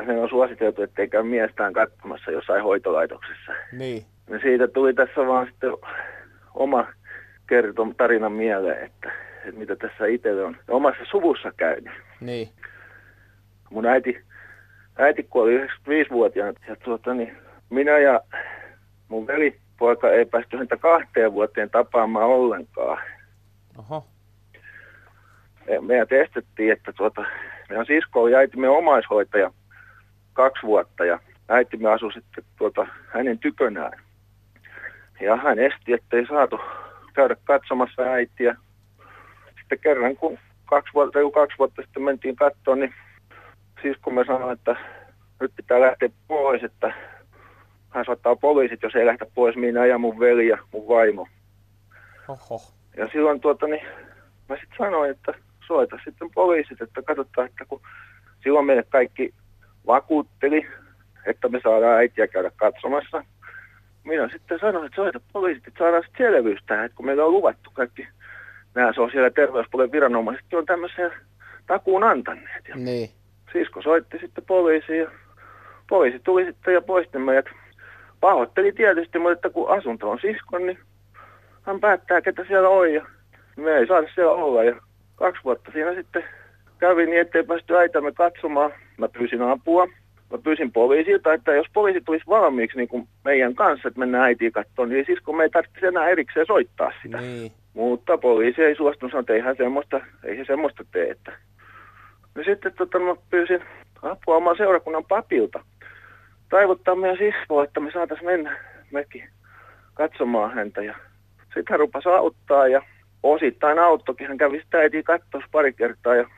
sen 0.06 0.18
on 0.18 0.28
suositeltu, 0.28 0.82
ettei 0.82 1.08
käy 1.08 1.22
miestään 1.22 1.72
katsomassa 1.72 2.30
jossain 2.30 2.62
hoitolaitoksessa. 2.62 3.52
Niin. 3.72 4.04
Ja 4.30 4.38
siitä 4.38 4.68
tuli 4.68 4.94
tässä 4.94 5.26
vaan 5.26 5.46
sitten 5.46 5.70
oma 6.54 6.86
kertom 7.48 7.94
tarinan 7.94 8.32
mieleen, 8.32 8.84
että, 8.84 9.12
että 9.44 9.58
mitä 9.58 9.76
tässä 9.76 10.06
itselle 10.06 10.44
on 10.44 10.56
omassa 10.68 11.04
suvussa 11.10 11.52
käynyt. 11.56 11.92
Niin. 12.20 12.48
Mun 13.70 13.86
äiti, 13.86 14.20
äiti 14.98 15.22
kuoli 15.22 15.66
95-vuotiaana 15.66 16.60
ja 16.68 16.76
tuota, 16.76 17.14
niin, 17.14 17.36
minä 17.70 17.98
ja 17.98 18.20
mun 19.08 19.26
velipoika 19.26 20.10
ei 20.10 20.24
päästy 20.24 20.56
häntä 20.56 20.76
kahteen 20.76 21.32
vuoteen 21.32 21.70
tapaamaan 21.70 22.26
ollenkaan. 22.26 22.98
Oho. 23.78 24.04
Meidän 25.80 26.08
testettiin, 26.08 26.72
että 26.72 26.92
tuota, 26.92 27.24
meidän 27.68 27.86
sisko 27.86 28.22
oli 28.22 28.34
äitimme 28.34 28.68
omaishoitaja 28.68 29.50
kaksi 30.32 30.62
vuotta 30.66 31.04
ja 31.04 31.18
äitimme 31.48 31.90
asui 31.90 32.12
sitten 32.12 32.44
tuota, 32.58 32.86
hänen 33.06 33.38
tykönään. 33.38 33.92
Ja 35.20 35.36
hän 35.36 35.58
esti, 35.58 35.92
ettei 35.92 36.26
saatu 36.26 36.60
käydä 37.14 37.36
katsomassa 37.44 38.02
äitiä. 38.02 38.56
Sitten 39.58 39.78
kerran, 39.78 40.16
kun 40.16 40.38
kaksi 40.64 40.94
vuotta, 40.94 41.18
joku 41.18 41.30
kaksi 41.30 41.58
vuotta 41.58 41.82
sitten 41.82 42.02
mentiin 42.02 42.36
katsoa, 42.36 42.76
niin 42.76 42.94
me 44.10 44.24
sanoi, 44.26 44.52
että 44.52 44.76
nyt 45.40 45.52
pitää 45.56 45.80
lähteä 45.80 46.08
pois, 46.28 46.64
että 46.64 46.94
hän 47.90 48.04
saattaa 48.04 48.36
poliisit, 48.36 48.82
jos 48.82 48.94
ei 48.94 49.06
lähtä 49.06 49.26
pois 49.34 49.56
minä 49.56 49.86
ja 49.86 49.98
mun 49.98 50.20
veli 50.20 50.48
ja 50.48 50.58
mun 50.72 50.88
vaimo. 50.88 51.28
Oho. 52.28 52.60
Ja 52.96 53.08
silloin 53.12 53.40
tuota, 53.40 53.66
niin, 53.66 53.86
mä 54.48 54.56
sitten 54.56 54.78
sanoin, 54.78 55.10
että 55.10 55.34
soita 55.66 55.98
sitten 56.04 56.30
poliisit, 56.34 56.82
että 56.82 57.02
katsotaan, 57.02 57.48
että 57.48 57.64
kun 57.64 57.80
silloin 58.42 58.66
meille 58.66 58.84
kaikki 58.88 59.34
vakuutteli, 59.86 60.66
että 61.26 61.48
me 61.48 61.60
saadaan 61.62 61.98
äitiä 61.98 62.26
käydä 62.26 62.50
katsomassa. 62.56 63.24
Minä 64.04 64.28
sitten 64.28 64.58
sanoin, 64.58 64.86
että 64.86 64.96
soita 64.96 65.20
poliisit, 65.32 65.68
että 65.68 65.78
saadaan 65.78 66.02
sitten 66.02 66.26
selvyys 66.26 66.60
tähän, 66.66 66.84
että 66.84 66.96
kun 66.96 67.06
meillä 67.06 67.24
on 67.24 67.32
luvattu 67.32 67.70
kaikki 67.74 68.08
nämä 68.74 68.92
sosiaali- 68.92 69.26
ja 69.26 69.30
terveyspuolen 69.30 69.92
viranomaiset 69.92 70.54
on 70.54 70.66
tämmöisen 70.66 71.10
takuun 71.66 72.04
antaneet. 72.04 72.68
Ja 72.68 72.76
niin. 72.76 73.10
Sisko 73.52 73.82
soitti 73.82 74.18
sitten 74.18 74.44
poliisiin 74.44 74.98
ja 74.98 75.10
poliisi 75.88 76.20
tuli 76.24 76.44
sitten 76.44 76.74
ja 76.74 76.80
poisti 76.80 77.18
meidät. 77.18 77.46
Pahoitteli 78.20 78.72
tietysti, 78.72 79.18
mutta 79.18 79.32
että 79.32 79.50
kun 79.50 79.70
asunto 79.78 80.10
on 80.10 80.18
siskon, 80.20 80.66
niin 80.66 80.78
hän 81.62 81.80
päättää, 81.80 82.20
ketä 82.20 82.44
siellä 82.48 82.68
on 82.68 82.92
ja 82.92 83.06
me 83.56 83.70
ei 83.70 83.86
saada 83.86 84.06
siellä 84.14 84.32
olla. 84.32 84.64
Ja 84.64 84.80
kaksi 85.16 85.44
vuotta 85.44 85.70
siinä 85.72 85.94
sitten 85.94 86.24
kävi 86.78 87.06
niin, 87.06 87.20
ettei 87.20 87.42
päästy 87.42 87.76
äitämme 87.76 88.12
katsomaan. 88.12 88.72
Mä 88.96 89.08
pyysin 89.08 89.42
apua. 89.42 89.86
Mä 90.30 90.38
pyysin 90.38 90.72
poliisilta, 90.72 91.32
että 91.32 91.54
jos 91.54 91.66
poliisi 91.72 92.00
tulisi 92.00 92.26
valmiiksi 92.28 92.76
niin 92.76 92.88
kuin 92.88 93.08
meidän 93.24 93.54
kanssa, 93.54 93.88
että 93.88 94.00
mennään 94.00 94.24
äitiä 94.24 94.50
katsomaan, 94.50 94.88
niin 94.88 95.06
siis 95.06 95.20
kun 95.20 95.36
me 95.36 95.42
ei 95.42 95.50
tarvitse 95.50 95.86
enää 95.86 96.08
erikseen 96.08 96.46
soittaa 96.46 96.92
sitä. 97.02 97.20
Niin. 97.20 97.52
Mutta 97.74 98.18
poliisi 98.18 98.62
ei 98.62 98.76
suostunut 98.76 99.10
sanoa, 99.12 99.20
että 99.20 99.32
ei, 99.32 99.40
hän 99.40 99.56
semmoista, 99.56 100.00
ei 100.24 100.36
se 100.36 100.44
semmoista 100.44 100.84
tee. 100.92 101.10
Että. 101.10 101.32
Ja 102.34 102.44
sitten 102.44 102.72
tota, 102.78 102.98
mä 102.98 103.16
pyysin 103.30 103.62
apua 104.02 104.36
oman 104.36 104.56
seurakunnan 104.56 105.04
papilta 105.04 105.64
taivuttaa 106.48 106.94
meidän 106.94 107.18
siskoa, 107.18 107.64
että 107.64 107.80
me 107.80 107.90
saataisiin 107.92 108.26
mennä 108.26 108.56
mekin 108.90 109.28
katsomaan 109.94 110.54
häntä. 110.54 110.82
Ja 110.82 110.94
sitten 111.38 111.64
hän 111.70 111.80
rupasi 111.80 112.08
auttaa 112.08 112.68
ja 112.68 112.82
osittain 113.24 113.78
auttokin. 113.78 114.28
Hän 114.28 114.38
kävi 114.38 114.60
sitä 114.60 114.78
äitiä 114.78 115.02
katsoa 115.02 115.42
pari 115.52 115.72
kertaa 115.72 116.14
ja 116.14 116.28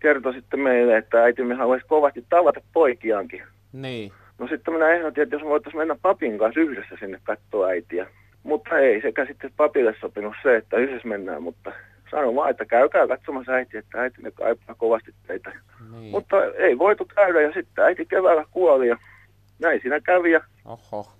kertoi 0.00 0.34
sitten 0.34 0.60
meille, 0.60 0.96
että 0.96 1.22
äitimme 1.22 1.54
haluaisi 1.54 1.86
kovasti 1.86 2.24
tavata 2.28 2.60
poikiaankin. 2.72 3.42
Niin. 3.72 4.12
No 4.38 4.48
sitten 4.48 4.74
minä 4.74 4.88
ehdotin, 4.88 5.22
että 5.22 5.34
jos 5.34 5.42
me 5.42 5.48
voitaisiin 5.48 5.80
mennä 5.80 5.96
papin 6.02 6.38
kanssa 6.38 6.60
yhdessä 6.60 6.96
sinne 7.00 7.20
katsoa 7.24 7.66
äitiä. 7.66 8.06
Mutta 8.42 8.78
ei 8.78 9.00
sekä 9.00 9.26
sitten 9.26 9.52
papille 9.56 9.94
sopinut 10.00 10.34
se, 10.42 10.56
että 10.56 10.76
yhdessä 10.76 11.08
mennään, 11.08 11.42
mutta 11.42 11.72
sanon 12.10 12.34
vaan, 12.34 12.50
että 12.50 12.64
käykää 12.64 13.08
katsomassa 13.08 13.52
äiti, 13.52 13.76
että 13.76 14.00
äiti 14.00 14.22
ne 14.22 14.30
kaipaa 14.30 14.74
kovasti 14.74 15.14
teitä. 15.26 15.52
Niin. 15.90 16.10
Mutta 16.10 16.44
ei 16.44 16.78
voitu 16.78 17.04
käydä 17.14 17.40
ja 17.40 17.52
sitten 17.52 17.84
äiti 17.84 18.06
keväällä 18.06 18.44
kuoli 18.50 18.88
ja 18.88 18.96
näin 19.58 19.80
siinä 19.82 20.00
kävi. 20.00 20.30
Ja... 20.30 20.40
Oho. 20.64 21.19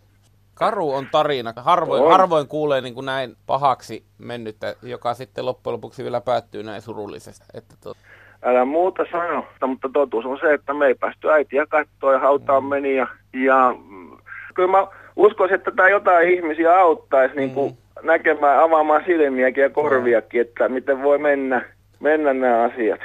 Karu 0.60 0.92
on 0.92 1.06
tarina. 1.10 1.52
Harvoin, 1.56 2.02
On. 2.02 2.10
harvoin 2.10 2.48
kuulee 2.48 2.80
niin 2.80 2.94
kuin 2.94 3.06
näin 3.06 3.36
pahaksi 3.46 4.04
mennyttä, 4.18 4.74
joka 4.82 5.14
sitten 5.14 5.46
loppujen 5.46 5.74
lopuksi 5.74 6.02
vielä 6.02 6.20
päättyy 6.20 6.62
näin 6.62 6.82
surullisesti. 6.82 7.44
Että 7.54 7.74
to... 7.82 7.94
Älä 8.42 8.64
muuta 8.64 9.04
sano, 9.12 9.46
mutta 9.66 9.90
totuus 9.92 10.24
on 10.24 10.38
se, 10.40 10.54
että 10.54 10.74
me 10.74 10.86
ei 10.86 10.94
päästy 10.94 11.30
äitiä 11.32 11.66
katsoa 11.66 12.12
ja 12.12 12.18
hautaan 12.18 12.64
meni. 12.64 12.96
Ja, 12.96 13.06
ja 13.32 13.74
mm, 13.88 14.18
kyllä 14.54 14.70
mä 14.70 14.86
uskoisin, 15.16 15.54
että 15.54 15.70
tämä 15.70 15.88
jotain 15.88 16.28
ihmisiä 16.28 16.78
auttaisi 16.78 17.36
niin 17.36 17.50
kuin 17.50 17.78
näkemään, 18.02 18.62
avaamaan 18.62 19.02
silmiäkin 19.06 19.62
ja 19.62 19.70
korviakin, 19.70 20.40
että 20.40 20.68
miten 20.68 21.02
voi 21.02 21.18
mennä, 21.18 21.64
mennä 22.00 22.34
nämä 22.34 22.62
asiat. 22.62 23.00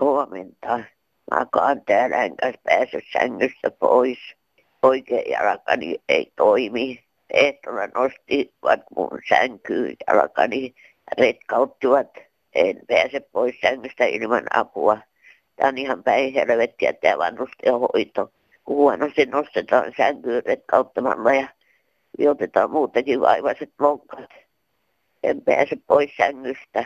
Huomenta. 0.00 0.80
Makaan 1.30 1.80
täällä 1.86 2.16
enkä 2.16 2.52
pääse 2.64 3.00
sängystä 3.12 3.70
pois. 3.70 4.18
Oikein 4.84 5.30
jalkani 5.30 5.98
ei 6.08 6.32
toimi. 6.36 7.04
Ehtona 7.30 7.86
nostivat 7.94 8.80
mun 8.96 9.18
sänkyyn 9.28 9.96
jalkani 10.08 10.64
ja 10.66 11.24
retkauttivat. 11.24 12.08
En 12.54 12.80
pääse 12.88 13.20
pois 13.20 13.60
sängystä 13.60 14.04
ilman 14.04 14.44
apua. 14.54 14.98
Tämä 15.56 15.68
on 15.68 15.78
ihan 15.78 16.02
päin 16.02 16.34
helvettiä 16.34 16.92
tämä 16.92 17.18
vanhustenhoito. 17.18 18.32
Kun 18.64 18.76
huonosti 18.76 19.26
nostetaan 19.26 19.92
sänkyyn 19.96 20.42
retkauttamalla 20.46 21.34
ja 21.34 21.48
viotetaan 22.18 22.70
muutenkin 22.70 23.20
vaivaiset 23.20 23.70
lonkat. 23.78 24.30
En 25.22 25.42
pääse 25.42 25.76
pois 25.86 26.16
sängystä. 26.16 26.84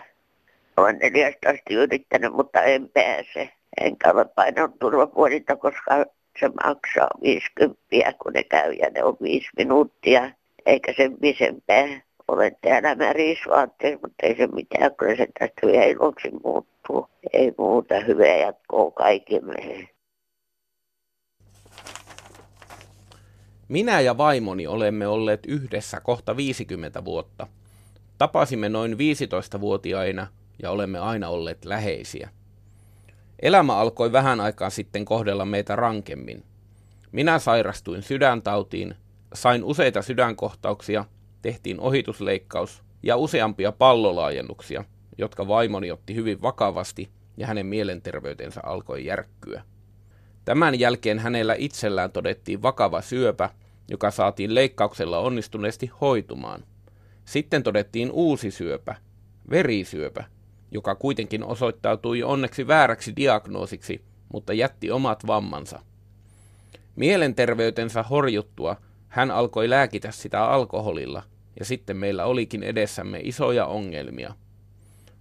Olen 0.76 0.98
neljästä 0.98 1.48
asti 1.48 1.74
yrittänyt, 1.74 2.32
mutta 2.32 2.62
en 2.62 2.88
pääse. 2.88 3.50
Enkä 3.80 4.10
ole 4.10 4.24
painanut 4.24 4.78
turvapuolinta, 4.78 5.56
koska 5.56 6.04
se 6.40 6.48
maksaa 6.64 7.08
50, 7.22 8.12
kun 8.22 8.32
ne 8.32 8.42
käy 8.42 8.72
ja 8.72 8.90
ne 8.90 9.04
on 9.04 9.16
viisi 9.22 9.48
minuuttia, 9.56 10.30
eikä 10.66 10.94
sen 10.96 11.18
pisempää. 11.20 12.00
olen 12.28 12.56
täällä 12.60 12.94
märisvaatteessa, 12.94 13.98
mutta 14.02 14.26
ei 14.26 14.36
se 14.36 14.46
mitään, 14.46 14.94
kyllä 14.94 15.16
se 15.16 15.28
tästä 15.38 15.66
vielä 15.66 15.84
iloksi 15.84 16.30
muuttuu. 16.44 17.06
Ei 17.32 17.52
muuta, 17.58 18.00
hyvää 18.00 18.36
jatkoa 18.36 18.90
kaikille. 18.90 19.88
Minä 23.68 24.00
ja 24.00 24.18
vaimoni 24.18 24.66
olemme 24.66 25.06
olleet 25.06 25.46
yhdessä 25.46 26.00
kohta 26.00 26.36
50 26.36 27.04
vuotta. 27.04 27.46
Tapasimme 28.18 28.68
noin 28.68 28.92
15-vuotiaina 28.92 30.26
ja 30.62 30.70
olemme 30.70 30.98
aina 30.98 31.28
olleet 31.28 31.64
läheisiä. 31.64 32.28
Elämä 33.42 33.76
alkoi 33.76 34.12
vähän 34.12 34.40
aikaa 34.40 34.70
sitten 34.70 35.04
kohdella 35.04 35.44
meitä 35.44 35.76
rankemmin. 35.76 36.44
Minä 37.12 37.38
sairastuin 37.38 38.02
sydäntautiin, 38.02 38.94
sain 39.34 39.64
useita 39.64 40.02
sydänkohtauksia, 40.02 41.04
tehtiin 41.42 41.80
ohitusleikkaus 41.80 42.82
ja 43.02 43.16
useampia 43.16 43.72
pallolaajennuksia, 43.72 44.84
jotka 45.18 45.48
vaimoni 45.48 45.90
otti 45.90 46.14
hyvin 46.14 46.42
vakavasti 46.42 47.08
ja 47.36 47.46
hänen 47.46 47.66
mielenterveytensä 47.66 48.60
alkoi 48.64 49.04
järkkyä. 49.04 49.62
Tämän 50.44 50.78
jälkeen 50.78 51.18
hänellä 51.18 51.54
itsellään 51.58 52.12
todettiin 52.12 52.62
vakava 52.62 53.00
syöpä, 53.00 53.50
joka 53.88 54.10
saatiin 54.10 54.54
leikkauksella 54.54 55.18
onnistuneesti 55.18 55.90
hoitumaan. 56.00 56.64
Sitten 57.24 57.62
todettiin 57.62 58.10
uusi 58.12 58.50
syöpä, 58.50 58.94
verisyöpä, 59.50 60.24
joka 60.70 60.94
kuitenkin 60.94 61.44
osoittautui 61.44 62.22
onneksi 62.22 62.66
vääräksi 62.66 63.12
diagnoosiksi, 63.16 64.04
mutta 64.32 64.52
jätti 64.52 64.90
omat 64.90 65.26
vammansa. 65.26 65.80
Mielenterveytensä 66.96 68.02
horjuttua 68.02 68.76
hän 69.08 69.30
alkoi 69.30 69.70
lääkitä 69.70 70.10
sitä 70.10 70.44
alkoholilla, 70.44 71.22
ja 71.58 71.64
sitten 71.64 71.96
meillä 71.96 72.24
olikin 72.24 72.62
edessämme 72.62 73.20
isoja 73.22 73.66
ongelmia. 73.66 74.34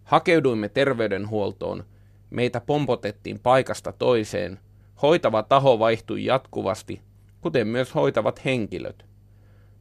Hakeuduimme 0.03 0.69
terveydenhuoltoon, 0.69 1.83
meitä 2.29 2.61
pompotettiin 2.61 3.39
paikasta 3.39 3.91
toiseen, 3.91 4.59
hoitava 5.01 5.43
taho 5.43 5.79
vaihtui 5.79 6.25
jatkuvasti, 6.25 7.01
kuten 7.41 7.67
myös 7.67 7.95
hoitavat 7.95 8.45
henkilöt. 8.45 9.05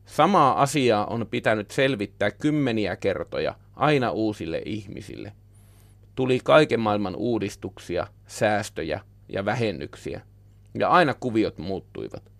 Samaa 0.06 0.62
asiaa 0.62 1.06
on 1.06 1.26
pitänyt 1.30 1.70
selvittää 1.70 2.30
kymmeniä 2.30 2.96
kertoja 2.96 3.54
aina 3.76 4.10
uusille 4.10 4.62
ihmisille. 4.64 5.32
Tuli 6.16 6.40
kaiken 6.44 6.80
maailman 6.80 7.16
uudistuksia, 7.16 8.06
säästöjä 8.26 9.00
ja 9.28 9.44
vähennyksiä, 9.44 10.20
ja 10.78 10.88
aina 10.88 11.14
kuviot 11.14 11.58
muuttuivat. 11.58 12.32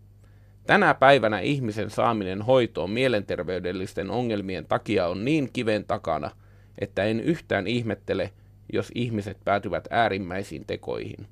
Tänä 0.66 0.94
päivänä 0.94 1.40
ihmisen 1.40 1.90
saaminen 1.90 2.42
hoitoon 2.42 2.90
mielenterveydellisten 2.90 4.10
ongelmien 4.10 4.66
takia 4.66 5.06
on 5.06 5.24
niin 5.24 5.52
kiven 5.52 5.84
takana, 5.84 6.30
että 6.78 7.04
en 7.04 7.20
yhtään 7.20 7.66
ihmettele, 7.66 8.32
jos 8.72 8.92
ihmiset 8.94 9.38
päätyvät 9.44 9.88
äärimmäisiin 9.90 10.66
tekoihin. 10.66 11.26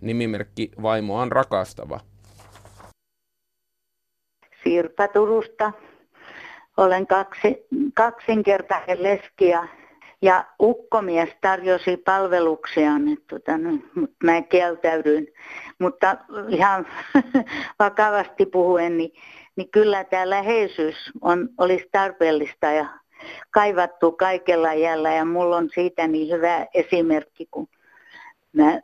Nimimerkki 0.00 0.70
vaimo 0.82 1.20
on 1.20 1.32
rakastava. 1.32 2.00
Sirpa 4.64 5.08
Turusta. 5.08 5.72
Olen 6.76 7.06
kaksi, 7.06 7.66
kaksinkertainen 7.94 9.02
leski 9.02 9.48
ja, 9.48 9.68
ja 10.22 10.44
ukkomies 10.62 11.28
tarjosi 11.40 11.96
palveluksiaan, 11.96 13.02
tota, 13.30 13.58
no, 13.58 13.70
mutta 13.94 14.16
mä 14.24 14.42
kieltäydyin. 14.42 15.28
Mutta 15.78 16.16
ihan 16.48 16.86
vakavasti 17.78 18.46
puhuen, 18.46 18.96
niin, 18.96 19.12
niin 19.56 19.70
kyllä 19.70 20.04
tämä 20.04 20.30
läheisyys 20.30 20.96
on, 21.20 21.48
olisi 21.58 21.88
tarpeellista 21.92 22.66
ja 22.66 22.86
kaivattu 23.50 24.12
kaikella 24.12 24.74
jällä 24.74 25.12
ja 25.12 25.24
mulla 25.24 25.56
on 25.56 25.68
siitä 25.74 26.06
niin 26.06 26.36
hyvä 26.36 26.66
esimerkki, 26.74 27.48
kun 27.50 27.68
mä 28.52 28.80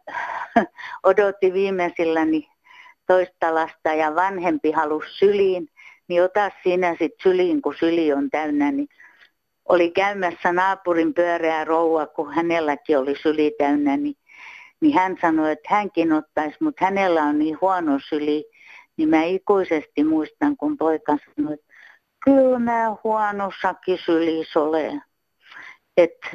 odotin 1.03 1.53
viimeisilläni 1.53 2.49
toista 3.07 3.55
lasta 3.55 3.95
ja 3.95 4.15
vanhempi 4.15 4.71
halusi 4.71 5.09
syliin, 5.11 5.69
niin 6.09 6.23
ota 6.23 6.51
sinä 6.63 6.91
sitten 6.91 7.23
syliin, 7.23 7.63
kun 7.63 7.75
syli 7.79 8.13
on 8.13 8.31
täynnä, 8.31 8.73
niin 8.73 8.89
oli 9.69 9.91
käymässä 9.91 10.53
naapurin 10.53 11.15
pyöreä 11.15 11.65
rouva, 11.65 12.07
kun 12.07 12.35
hänelläkin 12.35 12.99
oli 12.99 13.15
syli 13.23 13.55
täynnä, 13.59 13.97
niin, 13.97 14.17
niin 14.81 14.95
hän 14.95 15.17
sanoi, 15.21 15.53
että 15.53 15.75
hänkin 15.75 16.13
ottaisi, 16.13 16.57
mutta 16.61 16.85
hänellä 16.85 17.23
on 17.23 17.39
niin 17.39 17.59
huono 17.61 17.99
syli, 18.09 18.45
niin 18.97 19.09
mä 19.09 19.23
ikuisesti 19.23 20.05
muistan, 20.05 20.57
kun 20.57 20.77
poika 20.77 21.17
sanoi, 21.37 21.55
että 21.55 21.67
kyllä 22.25 22.59
mä 22.59 22.97
huonossakin 23.05 23.99
sylissä 24.05 24.61
olen. 24.61 25.03
Että 25.97 26.29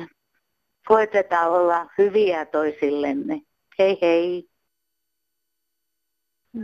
koitetaan 0.88 1.52
olla 1.52 1.88
hyviä 1.98 2.46
toisillemme. 2.46 3.42
Hei 3.80 3.98
hei. 4.02 4.50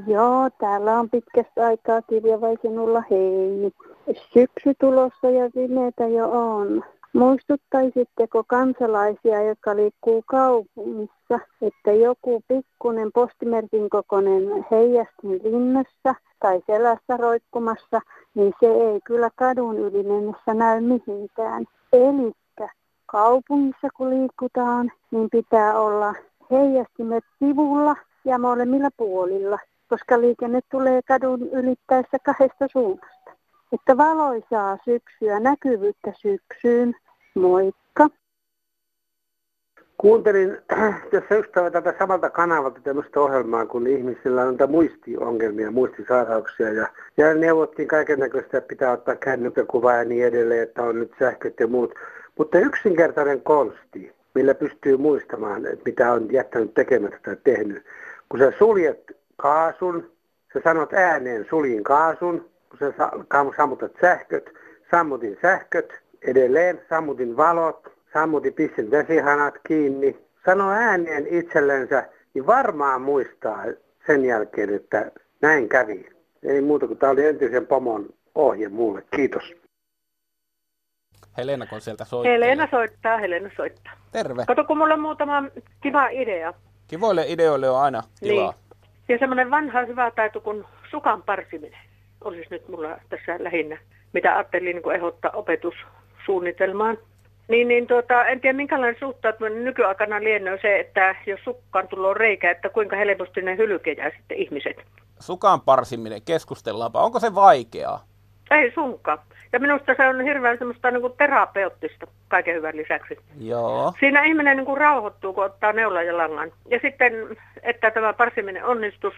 Joo, 0.08 0.50
täällä 0.60 1.00
on 1.00 1.10
pitkästä 1.10 1.66
aikaa 1.66 2.02
kirja 2.02 2.42
vai 2.42 2.56
sinulla 2.62 3.04
hei. 3.12 3.72
Syksy 4.14 4.74
tulossa 4.80 5.30
ja 5.30 5.50
pimeätä 5.54 6.08
jo 6.08 6.32
on. 6.32 6.84
Muistuttaisitteko 7.14 8.44
kansalaisia, 8.48 9.44
jotka 9.44 9.76
liikkuu 9.76 10.24
kaupungissa, 10.26 11.40
että 11.62 11.92
joku 11.92 12.42
pikkunen 12.48 13.12
postimerkin 13.14 13.90
kokoinen 13.90 14.66
heijastin 14.72 15.40
linnassa 15.44 16.16
tai 16.40 16.62
selässä 16.68 17.18
roikkumassa, 17.18 18.02
niin 18.36 18.54
se 18.60 18.68
ei 18.68 19.00
kyllä 19.04 19.30
kadun 19.36 19.80
yli 19.80 20.04
mennessä 20.04 20.54
näy 20.54 20.82
mihinkään. 20.82 21.66
Eli 21.94 22.32
kaupungissa 23.06 23.88
kun 23.98 24.10
liikutaan, 24.10 24.92
niin 25.12 25.30
pitää 25.30 25.80
olla 25.80 26.14
heijastimet 26.52 27.24
sivulla 27.40 27.96
ja 28.26 28.40
molemmilla 28.40 28.90
puolilla, 28.98 29.60
koska 29.90 30.22
liikenne 30.22 30.60
tulee 30.72 31.02
kadun 31.08 31.42
ylittäessä 31.42 32.18
kahdesta 32.26 32.68
suunnasta. 32.72 33.32
Että 33.72 33.98
valoisaa 33.98 34.78
syksyä, 34.86 35.40
näkyvyyttä 35.40 36.14
syksyyn. 36.22 36.94
Moikka! 37.36 38.10
Kuuntelin 39.98 40.58
tässä 41.12 41.36
yksi 41.36 41.52
päivä 41.52 41.72
tätä 41.72 41.94
samalta 42.00 42.30
kanavalta 42.30 42.80
tämmöistä 42.84 43.20
ohjelmaa, 43.20 43.66
kun 43.66 43.88
ihmisillä 43.88 44.42
on 44.42 44.48
näitä 44.48 44.68
muistiongelmia, 44.68 45.72
muistisairauksia 45.72 46.74
ja, 46.74 46.88
ja 47.18 47.34
neuvottiin 47.34 47.88
kaiken 47.88 48.20
näköistä, 48.20 48.58
että 48.58 48.68
pitää 48.68 48.92
ottaa 48.92 49.16
kännykkäkuva 49.16 49.94
ja 49.94 50.06
niin 50.06 50.26
edelleen, 50.26 50.64
että 50.64 50.84
on 50.84 51.00
nyt 51.00 51.12
sähköt 51.20 51.60
ja 51.60 51.68
muut. 51.68 51.94
Mutta 52.38 52.60
yksinkertainen 52.60 53.42
konsti, 53.42 54.16
millä 54.36 54.54
pystyy 54.54 54.98
muistamaan, 54.98 55.66
että 55.66 55.82
mitä 55.86 56.12
on 56.12 56.34
jättänyt 56.34 56.74
tekemättä 56.74 57.20
tai 57.24 57.38
tehnyt. 57.44 57.86
Kun 58.30 58.40
sä 58.40 58.54
suljet 58.60 59.12
kaasun, 59.36 60.12
sä 60.54 60.62
sanot 60.64 60.94
ääneen 60.94 61.46
suljin 61.50 61.84
kaasun, 61.84 62.50
kun 62.78 62.94
sä 62.94 63.56
sammutat 63.58 63.92
sähköt, 64.02 64.50
sammutin 64.92 65.38
sähköt, 65.42 65.94
edelleen 66.28 66.82
sammutin 66.90 67.38
valot, 67.38 67.88
sammutin 68.14 68.54
pissin 68.54 68.92
vesihanat 68.92 69.54
kiinni. 69.68 70.18
Sano 70.46 70.72
ääneen 70.72 71.28
itsellensä, 71.28 72.10
niin 72.34 72.48
varmaan 72.48 73.02
muistaa 73.02 73.64
sen 74.08 74.26
jälkeen, 74.26 74.76
että 74.76 75.12
näin 75.42 75.70
kävi. 75.70 76.10
Ei 76.44 76.62
muuta 76.62 76.88
kuin 76.88 77.00
tämä 77.00 77.12
oli 77.12 77.26
entisen 77.26 77.68
pomon 77.68 78.10
ohje 78.36 78.70
mulle. 78.70 79.04
Kiitos. 79.16 79.44
Helena, 81.38 81.66
kun 81.66 81.82
sieltä 81.82 82.06
soittaa. 82.06 82.32
Helena 82.32 82.68
soittaa, 82.72 83.18
Helena 83.18 83.50
soittaa. 83.58 83.94
Terve. 84.12 84.44
Kato, 84.48 84.64
kun 84.64 84.78
mulla 84.78 84.94
on 84.94 85.00
muutama 85.00 85.44
kiva 85.82 86.08
idea. 86.08 86.54
Kivoille 86.88 87.26
ideoille 87.28 87.70
on 87.70 87.82
aina 87.82 88.04
tilaa. 88.20 88.52
Niin. 88.52 88.66
Ja 89.10 89.18
semmoinen 89.18 89.52
vanha 89.52 89.86
hyvä 89.86 90.12
taito 90.12 90.42
kuin 90.42 90.66
sukan 90.92 91.24
parsiminen 91.24 91.85
olisi 92.26 92.48
nyt 92.50 92.68
mulla 92.68 92.90
tässä 93.10 93.36
lähinnä, 93.40 93.78
mitä 94.14 94.36
ajattelin 94.36 94.76
niin 94.76 94.96
ehdottaa 94.96 95.32
opetussuunnitelmaan. 95.32 96.98
Niin, 97.48 97.68
niin 97.68 97.88
tuota, 97.88 98.26
en 98.26 98.42
tiedä 98.42 98.58
minkälainen 98.58 99.00
suhtautuminen 99.00 99.64
nykyaikana 99.64 100.20
lienee 100.20 100.60
se, 100.62 100.80
että 100.80 101.16
jos 101.26 101.40
sukkaan 101.44 101.88
tulee 101.88 102.14
reikä, 102.14 102.52
että 102.52 102.70
kuinka 102.70 102.96
helposti 102.96 103.42
ne 103.42 103.58
hylkejää 103.58 104.12
sitten 104.18 104.38
ihmiset. 104.38 104.78
Sukan 105.20 105.62
parsiminen, 105.62 106.22
keskustellaanpa. 106.26 107.02
Onko 107.02 107.20
se 107.20 107.36
vaikeaa? 107.36 108.04
Ei 108.52 108.72
sunkaan. 108.72 109.20
Ja 109.54 109.60
minusta 109.60 109.96
se 109.98 110.08
on 110.08 110.22
hirveän 110.22 110.58
semmoista 110.58 110.92
niin 110.92 111.02
kuin 111.02 111.14
terapeuttista 111.18 112.08
kaiken 112.28 112.56
hyvän 112.56 112.78
lisäksi. 112.78 113.18
Joo. 113.40 113.94
Siinä 114.00 114.24
ihminen 114.24 114.58
niin 114.58 114.66
kuin 114.66 114.78
rauhoittuu, 114.78 115.34
kun 115.34 115.46
ottaa 115.46 115.74
neulan 115.74 116.06
ja 116.06 116.18
langan. 116.18 116.52
Ja 116.70 116.80
sitten, 116.82 117.14
että 117.64 117.92
tämä 117.92 118.14
parsiminen 118.14 118.66
onnistus, 118.66 119.14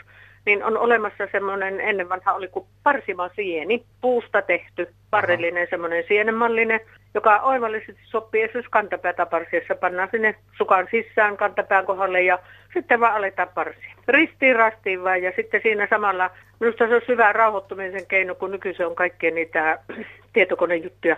niin 0.48 0.64
on 0.64 0.78
olemassa 0.78 1.28
semmoinen, 1.32 1.80
ennen 1.80 2.10
vanha 2.10 2.34
oli 2.34 2.48
kuin 2.48 2.66
parsima 2.84 3.30
sieni, 3.36 3.84
puusta 4.02 4.42
tehty, 4.42 4.88
parrellinen 5.10 5.68
semmoinen 5.70 6.04
sienemallinen, 6.08 6.80
joka 7.14 7.40
oivallisesti 7.40 8.02
sopii 8.04 8.42
esimerkiksi 8.42 8.72
kantapäätä 8.72 9.26
parsiessa. 9.26 9.76
Pannaan 9.76 10.10
sinne 10.12 10.36
sukan 10.58 10.88
sisään 10.92 11.38
kantapään 11.38 11.86
kohdalle 11.86 12.22
ja 12.22 12.40
sitten 12.74 13.00
vaan 13.00 13.14
aletaan 13.14 13.50
parsia. 13.56 13.96
Ristiin 14.08 14.56
rastiin 14.56 15.04
vaan 15.04 15.24
ja 15.24 15.32
sitten 15.36 15.62
siinä 15.64 15.88
samalla, 15.90 16.30
minusta 16.60 16.88
se 16.88 16.96
on 16.96 17.02
hyvä 17.08 17.34
rauhoittumisen 17.34 18.08
keino, 18.08 18.36
kun 18.36 18.52
nykyisin 18.52 18.86
on 18.86 18.96
kaikkea 18.96 19.32
niitä 19.32 19.80
tietokonejuttuja, 20.34 21.18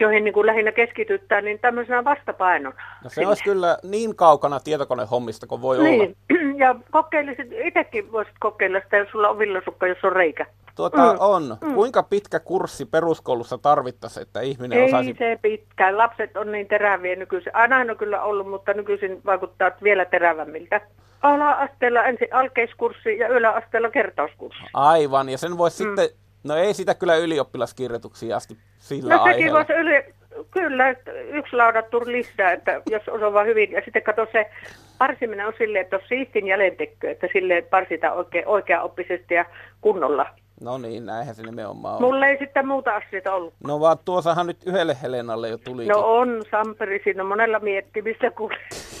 joihin 0.00 0.24
niin 0.24 0.34
kuin 0.34 0.46
lähinnä 0.46 0.72
keskityttää, 0.72 1.40
niin 1.40 1.58
tämmöisenä 1.58 2.04
vastapainona. 2.04 2.76
No 3.04 3.10
se 3.10 3.26
olisi 3.26 3.44
kyllä 3.44 3.78
niin 3.82 4.16
kaukana 4.16 4.60
tietokonehommista 4.60 5.46
kuin 5.46 5.62
voi 5.62 5.78
niin. 5.78 6.00
olla. 6.00 6.12
Ja 6.56 6.74
kokeilisit, 6.90 7.48
itsekin 7.64 8.12
voisit 8.12 8.34
kokeilla 8.40 8.80
sitä, 8.80 8.96
jos 8.96 9.08
sulla 9.12 9.28
on 9.28 9.38
villasukka, 9.38 9.86
jos 9.86 10.04
on 10.04 10.12
reikä. 10.12 10.46
Tuota 10.76 11.12
mm. 11.12 11.18
on. 11.20 11.56
Mm. 11.60 11.74
Kuinka 11.74 12.02
pitkä 12.02 12.40
kurssi 12.40 12.84
peruskoulussa 12.84 13.58
tarvittaisiin, 13.58 14.22
että 14.22 14.40
ihminen 14.40 14.78
Ei 14.78 14.84
osaisi... 14.84 15.16
se 15.18 15.38
pitkään. 15.42 15.98
Lapset 15.98 16.36
on 16.36 16.52
niin 16.52 16.68
teräviä 16.68 17.16
nykyisin. 17.16 17.56
Aina 17.56 17.76
on 17.76 17.96
kyllä 17.96 18.22
ollut, 18.22 18.50
mutta 18.50 18.72
nykyisin 18.72 19.20
vaikuttaa 19.26 19.70
vielä 19.82 20.04
terävämmiltä. 20.04 20.80
Ala-asteella 21.22 22.04
ensin 22.04 22.28
alkeiskurssi 22.34 23.18
ja 23.18 23.28
yläasteella 23.28 23.90
kertauskurssi. 23.90 24.62
Aivan, 24.74 25.28
ja 25.28 25.38
sen 25.38 25.58
voisi 25.58 25.84
mm. 25.84 25.88
sitten... 25.88 26.25
No 26.46 26.56
ei 26.56 26.74
sitä 26.74 26.94
kyllä 26.94 27.16
ylioppilaskirjoituksia 27.16 28.36
asti 28.36 28.56
sillä 28.78 29.16
No 29.16 29.24
sekin 29.24 29.52
voisi 29.52 29.72
yli, 29.72 30.04
kyllä, 30.50 30.94
yksi 31.32 31.56
laudattu 31.56 32.02
lisää, 32.06 32.52
että 32.52 32.82
jos 32.90 33.08
osaa 33.08 33.32
vaan 33.32 33.46
hyvin. 33.46 33.72
Ja 33.72 33.82
sitten 33.84 34.02
kato 34.02 34.26
se 34.32 34.50
parsiminen 34.98 35.46
on 35.46 35.52
silleen, 35.58 35.84
että 35.84 35.96
on 35.96 36.02
siistin 36.08 36.46
jälentekkö, 36.46 37.10
että 37.10 37.26
silleen 37.32 37.64
parsitaan 37.64 38.16
oikein, 38.16 38.46
oikeaoppisesti 38.48 39.34
ja 39.34 39.44
kunnolla. 39.80 40.26
No 40.60 40.78
niin, 40.78 41.06
näinhän 41.06 41.34
se 41.34 41.42
nimenomaan 41.42 41.94
on. 41.94 42.02
Mulla 42.02 42.26
ei 42.26 42.38
sitten 42.38 42.66
muuta 42.68 42.96
asioita 42.96 43.34
ollut. 43.34 43.54
No 43.64 43.80
vaan 43.80 43.98
tuossahan 44.04 44.46
nyt 44.46 44.66
yhdelle 44.66 44.96
Helenalle 45.02 45.48
jo 45.48 45.58
tuli. 45.58 45.86
No 45.86 46.16
on, 46.18 46.42
Samperi, 46.50 47.00
siinä 47.04 47.22
on 47.22 47.28
monella 47.28 47.58
miettimistä 47.58 48.30
kuule. 48.30 48.56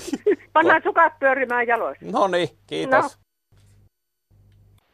Pannaan 0.52 0.82
sukat 0.84 1.12
pyörimään 1.18 1.66
jaloissa. 1.66 2.06
No 2.12 2.26
niin, 2.28 2.48
kiitos. 2.66 3.02
No. 3.02 3.25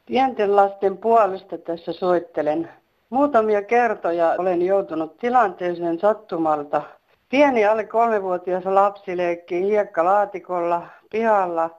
Pienten 0.07 0.57
lasten 0.57 0.99
puolesta 0.99 1.59
tässä 1.59 1.93
soittelen. 1.93 2.69
Muutamia 3.11 3.63
kertoja 3.63 4.35
olen 4.39 4.63
joutunut 4.63 5.17
tilanteeseen 5.17 5.99
sattumalta. 5.99 6.83
Pieni 7.29 7.65
alle 7.65 7.85
kolmevuotias 7.85 8.65
lapsi 8.65 9.17
leikkii 9.17 9.63
hiekkalaatikolla 9.63 10.87
pihalla. 11.11 11.71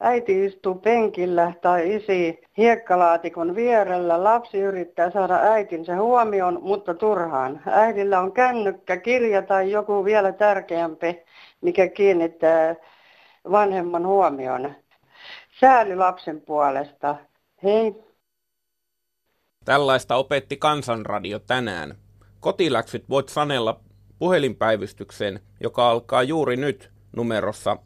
Äiti 0.00 0.44
istuu 0.44 0.74
penkillä 0.74 1.52
tai 1.60 1.94
isi 1.94 2.42
hiekkalaatikon 2.56 3.54
vierellä. 3.54 4.24
Lapsi 4.24 4.58
yrittää 4.58 5.10
saada 5.10 5.34
äitinsä 5.34 5.96
huomioon, 5.96 6.58
mutta 6.62 6.94
turhaan. 6.94 7.60
Äidillä 7.66 8.20
on 8.20 8.32
kännykkä, 8.32 8.96
kirja 8.96 9.42
tai 9.42 9.70
joku 9.70 10.04
vielä 10.04 10.32
tärkeämpi, 10.32 11.22
mikä 11.60 11.88
kiinnittää 11.88 12.74
vanhemman 13.50 14.06
huomioon. 14.06 14.74
Sääli 15.60 15.96
lapsen 15.96 16.40
puolesta. 16.40 17.16
Hei. 17.64 17.94
Tällaista 19.64 20.16
opetti 20.16 20.56
Kansanradio 20.56 21.38
tänään. 21.38 21.98
Kotiläksyt 22.40 23.08
voit 23.08 23.28
sanella 23.28 23.80
puhelinpäivystykseen, 24.18 25.40
joka 25.62 25.90
alkaa 25.90 26.22
juuri 26.22 26.56
nyt 26.56 26.90
numerossa 27.16 27.76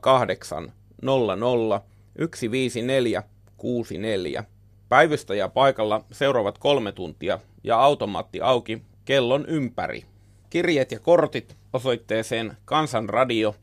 08 0.00 0.72
00 1.02 1.80
154 2.16 3.22
64. 3.56 4.44
Päivystäjä 4.88 5.48
paikalla 5.48 6.04
seuraavat 6.12 6.58
kolme 6.58 6.92
tuntia 6.92 7.38
ja 7.64 7.80
automaatti 7.80 8.40
auki 8.40 8.82
kellon 9.04 9.46
ympäri. 9.46 10.04
Kirjeet 10.50 10.92
ja 10.92 10.98
kortit 10.98 11.56
osoitteeseen 11.72 12.56
Kansanradio 12.64 13.54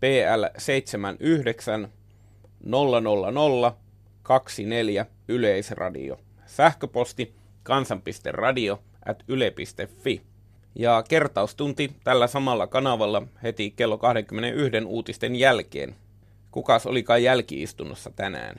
PL 0.00 0.44
79 0.58 1.88
000 2.64 3.76
24 4.26 5.06
Yleisradio. 5.28 6.16
Sähköposti 6.46 7.34
kansan.radio 7.62 8.82
at 9.06 9.22
yle.fi. 9.28 10.22
Ja 10.74 11.04
kertaustunti 11.08 11.92
tällä 12.04 12.26
samalla 12.26 12.66
kanavalla 12.66 13.22
heti 13.42 13.70
kello 13.70 13.98
21 13.98 14.84
uutisten 14.86 15.36
jälkeen. 15.36 15.94
Kukas 16.50 16.86
olikaan 16.86 17.22
jälkiistunnossa 17.22 18.10
tänään? 18.16 18.56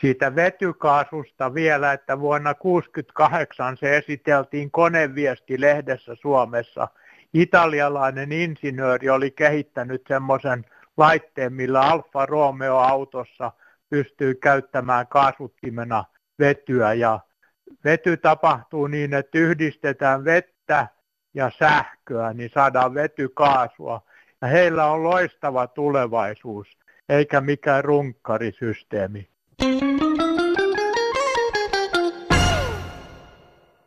Siitä 0.00 0.34
vetykaasusta 0.34 1.54
vielä, 1.54 1.92
että 1.92 2.20
vuonna 2.20 2.54
1968 2.54 3.76
se 3.76 3.96
esiteltiin 3.96 4.70
koneviestilehdessä 4.70 6.14
Suomessa. 6.14 6.88
Italialainen 7.34 8.32
insinööri 8.32 9.10
oli 9.10 9.30
kehittänyt 9.30 10.02
semmoisen 10.08 10.64
laitteen, 10.96 11.52
millä 11.52 11.80
Alfa 11.80 12.26
Romeo 12.26 12.76
autossa 12.76 13.52
pystyy 13.94 14.34
käyttämään 14.34 15.06
kaasuttimena 15.06 16.04
vetyä. 16.38 16.92
Ja 16.92 17.20
vety 17.84 18.16
tapahtuu 18.16 18.86
niin, 18.86 19.14
että 19.14 19.38
yhdistetään 19.38 20.24
vettä 20.24 20.88
ja 21.34 21.50
sähköä, 21.58 22.32
niin 22.32 22.50
saadaan 22.54 22.94
vetykaasua. 22.94 24.02
Ja 24.42 24.48
heillä 24.48 24.86
on 24.86 25.04
loistava 25.04 25.66
tulevaisuus, 25.66 26.66
eikä 27.08 27.40
mikään 27.40 27.84
runkkarisysteemi. 27.84 29.28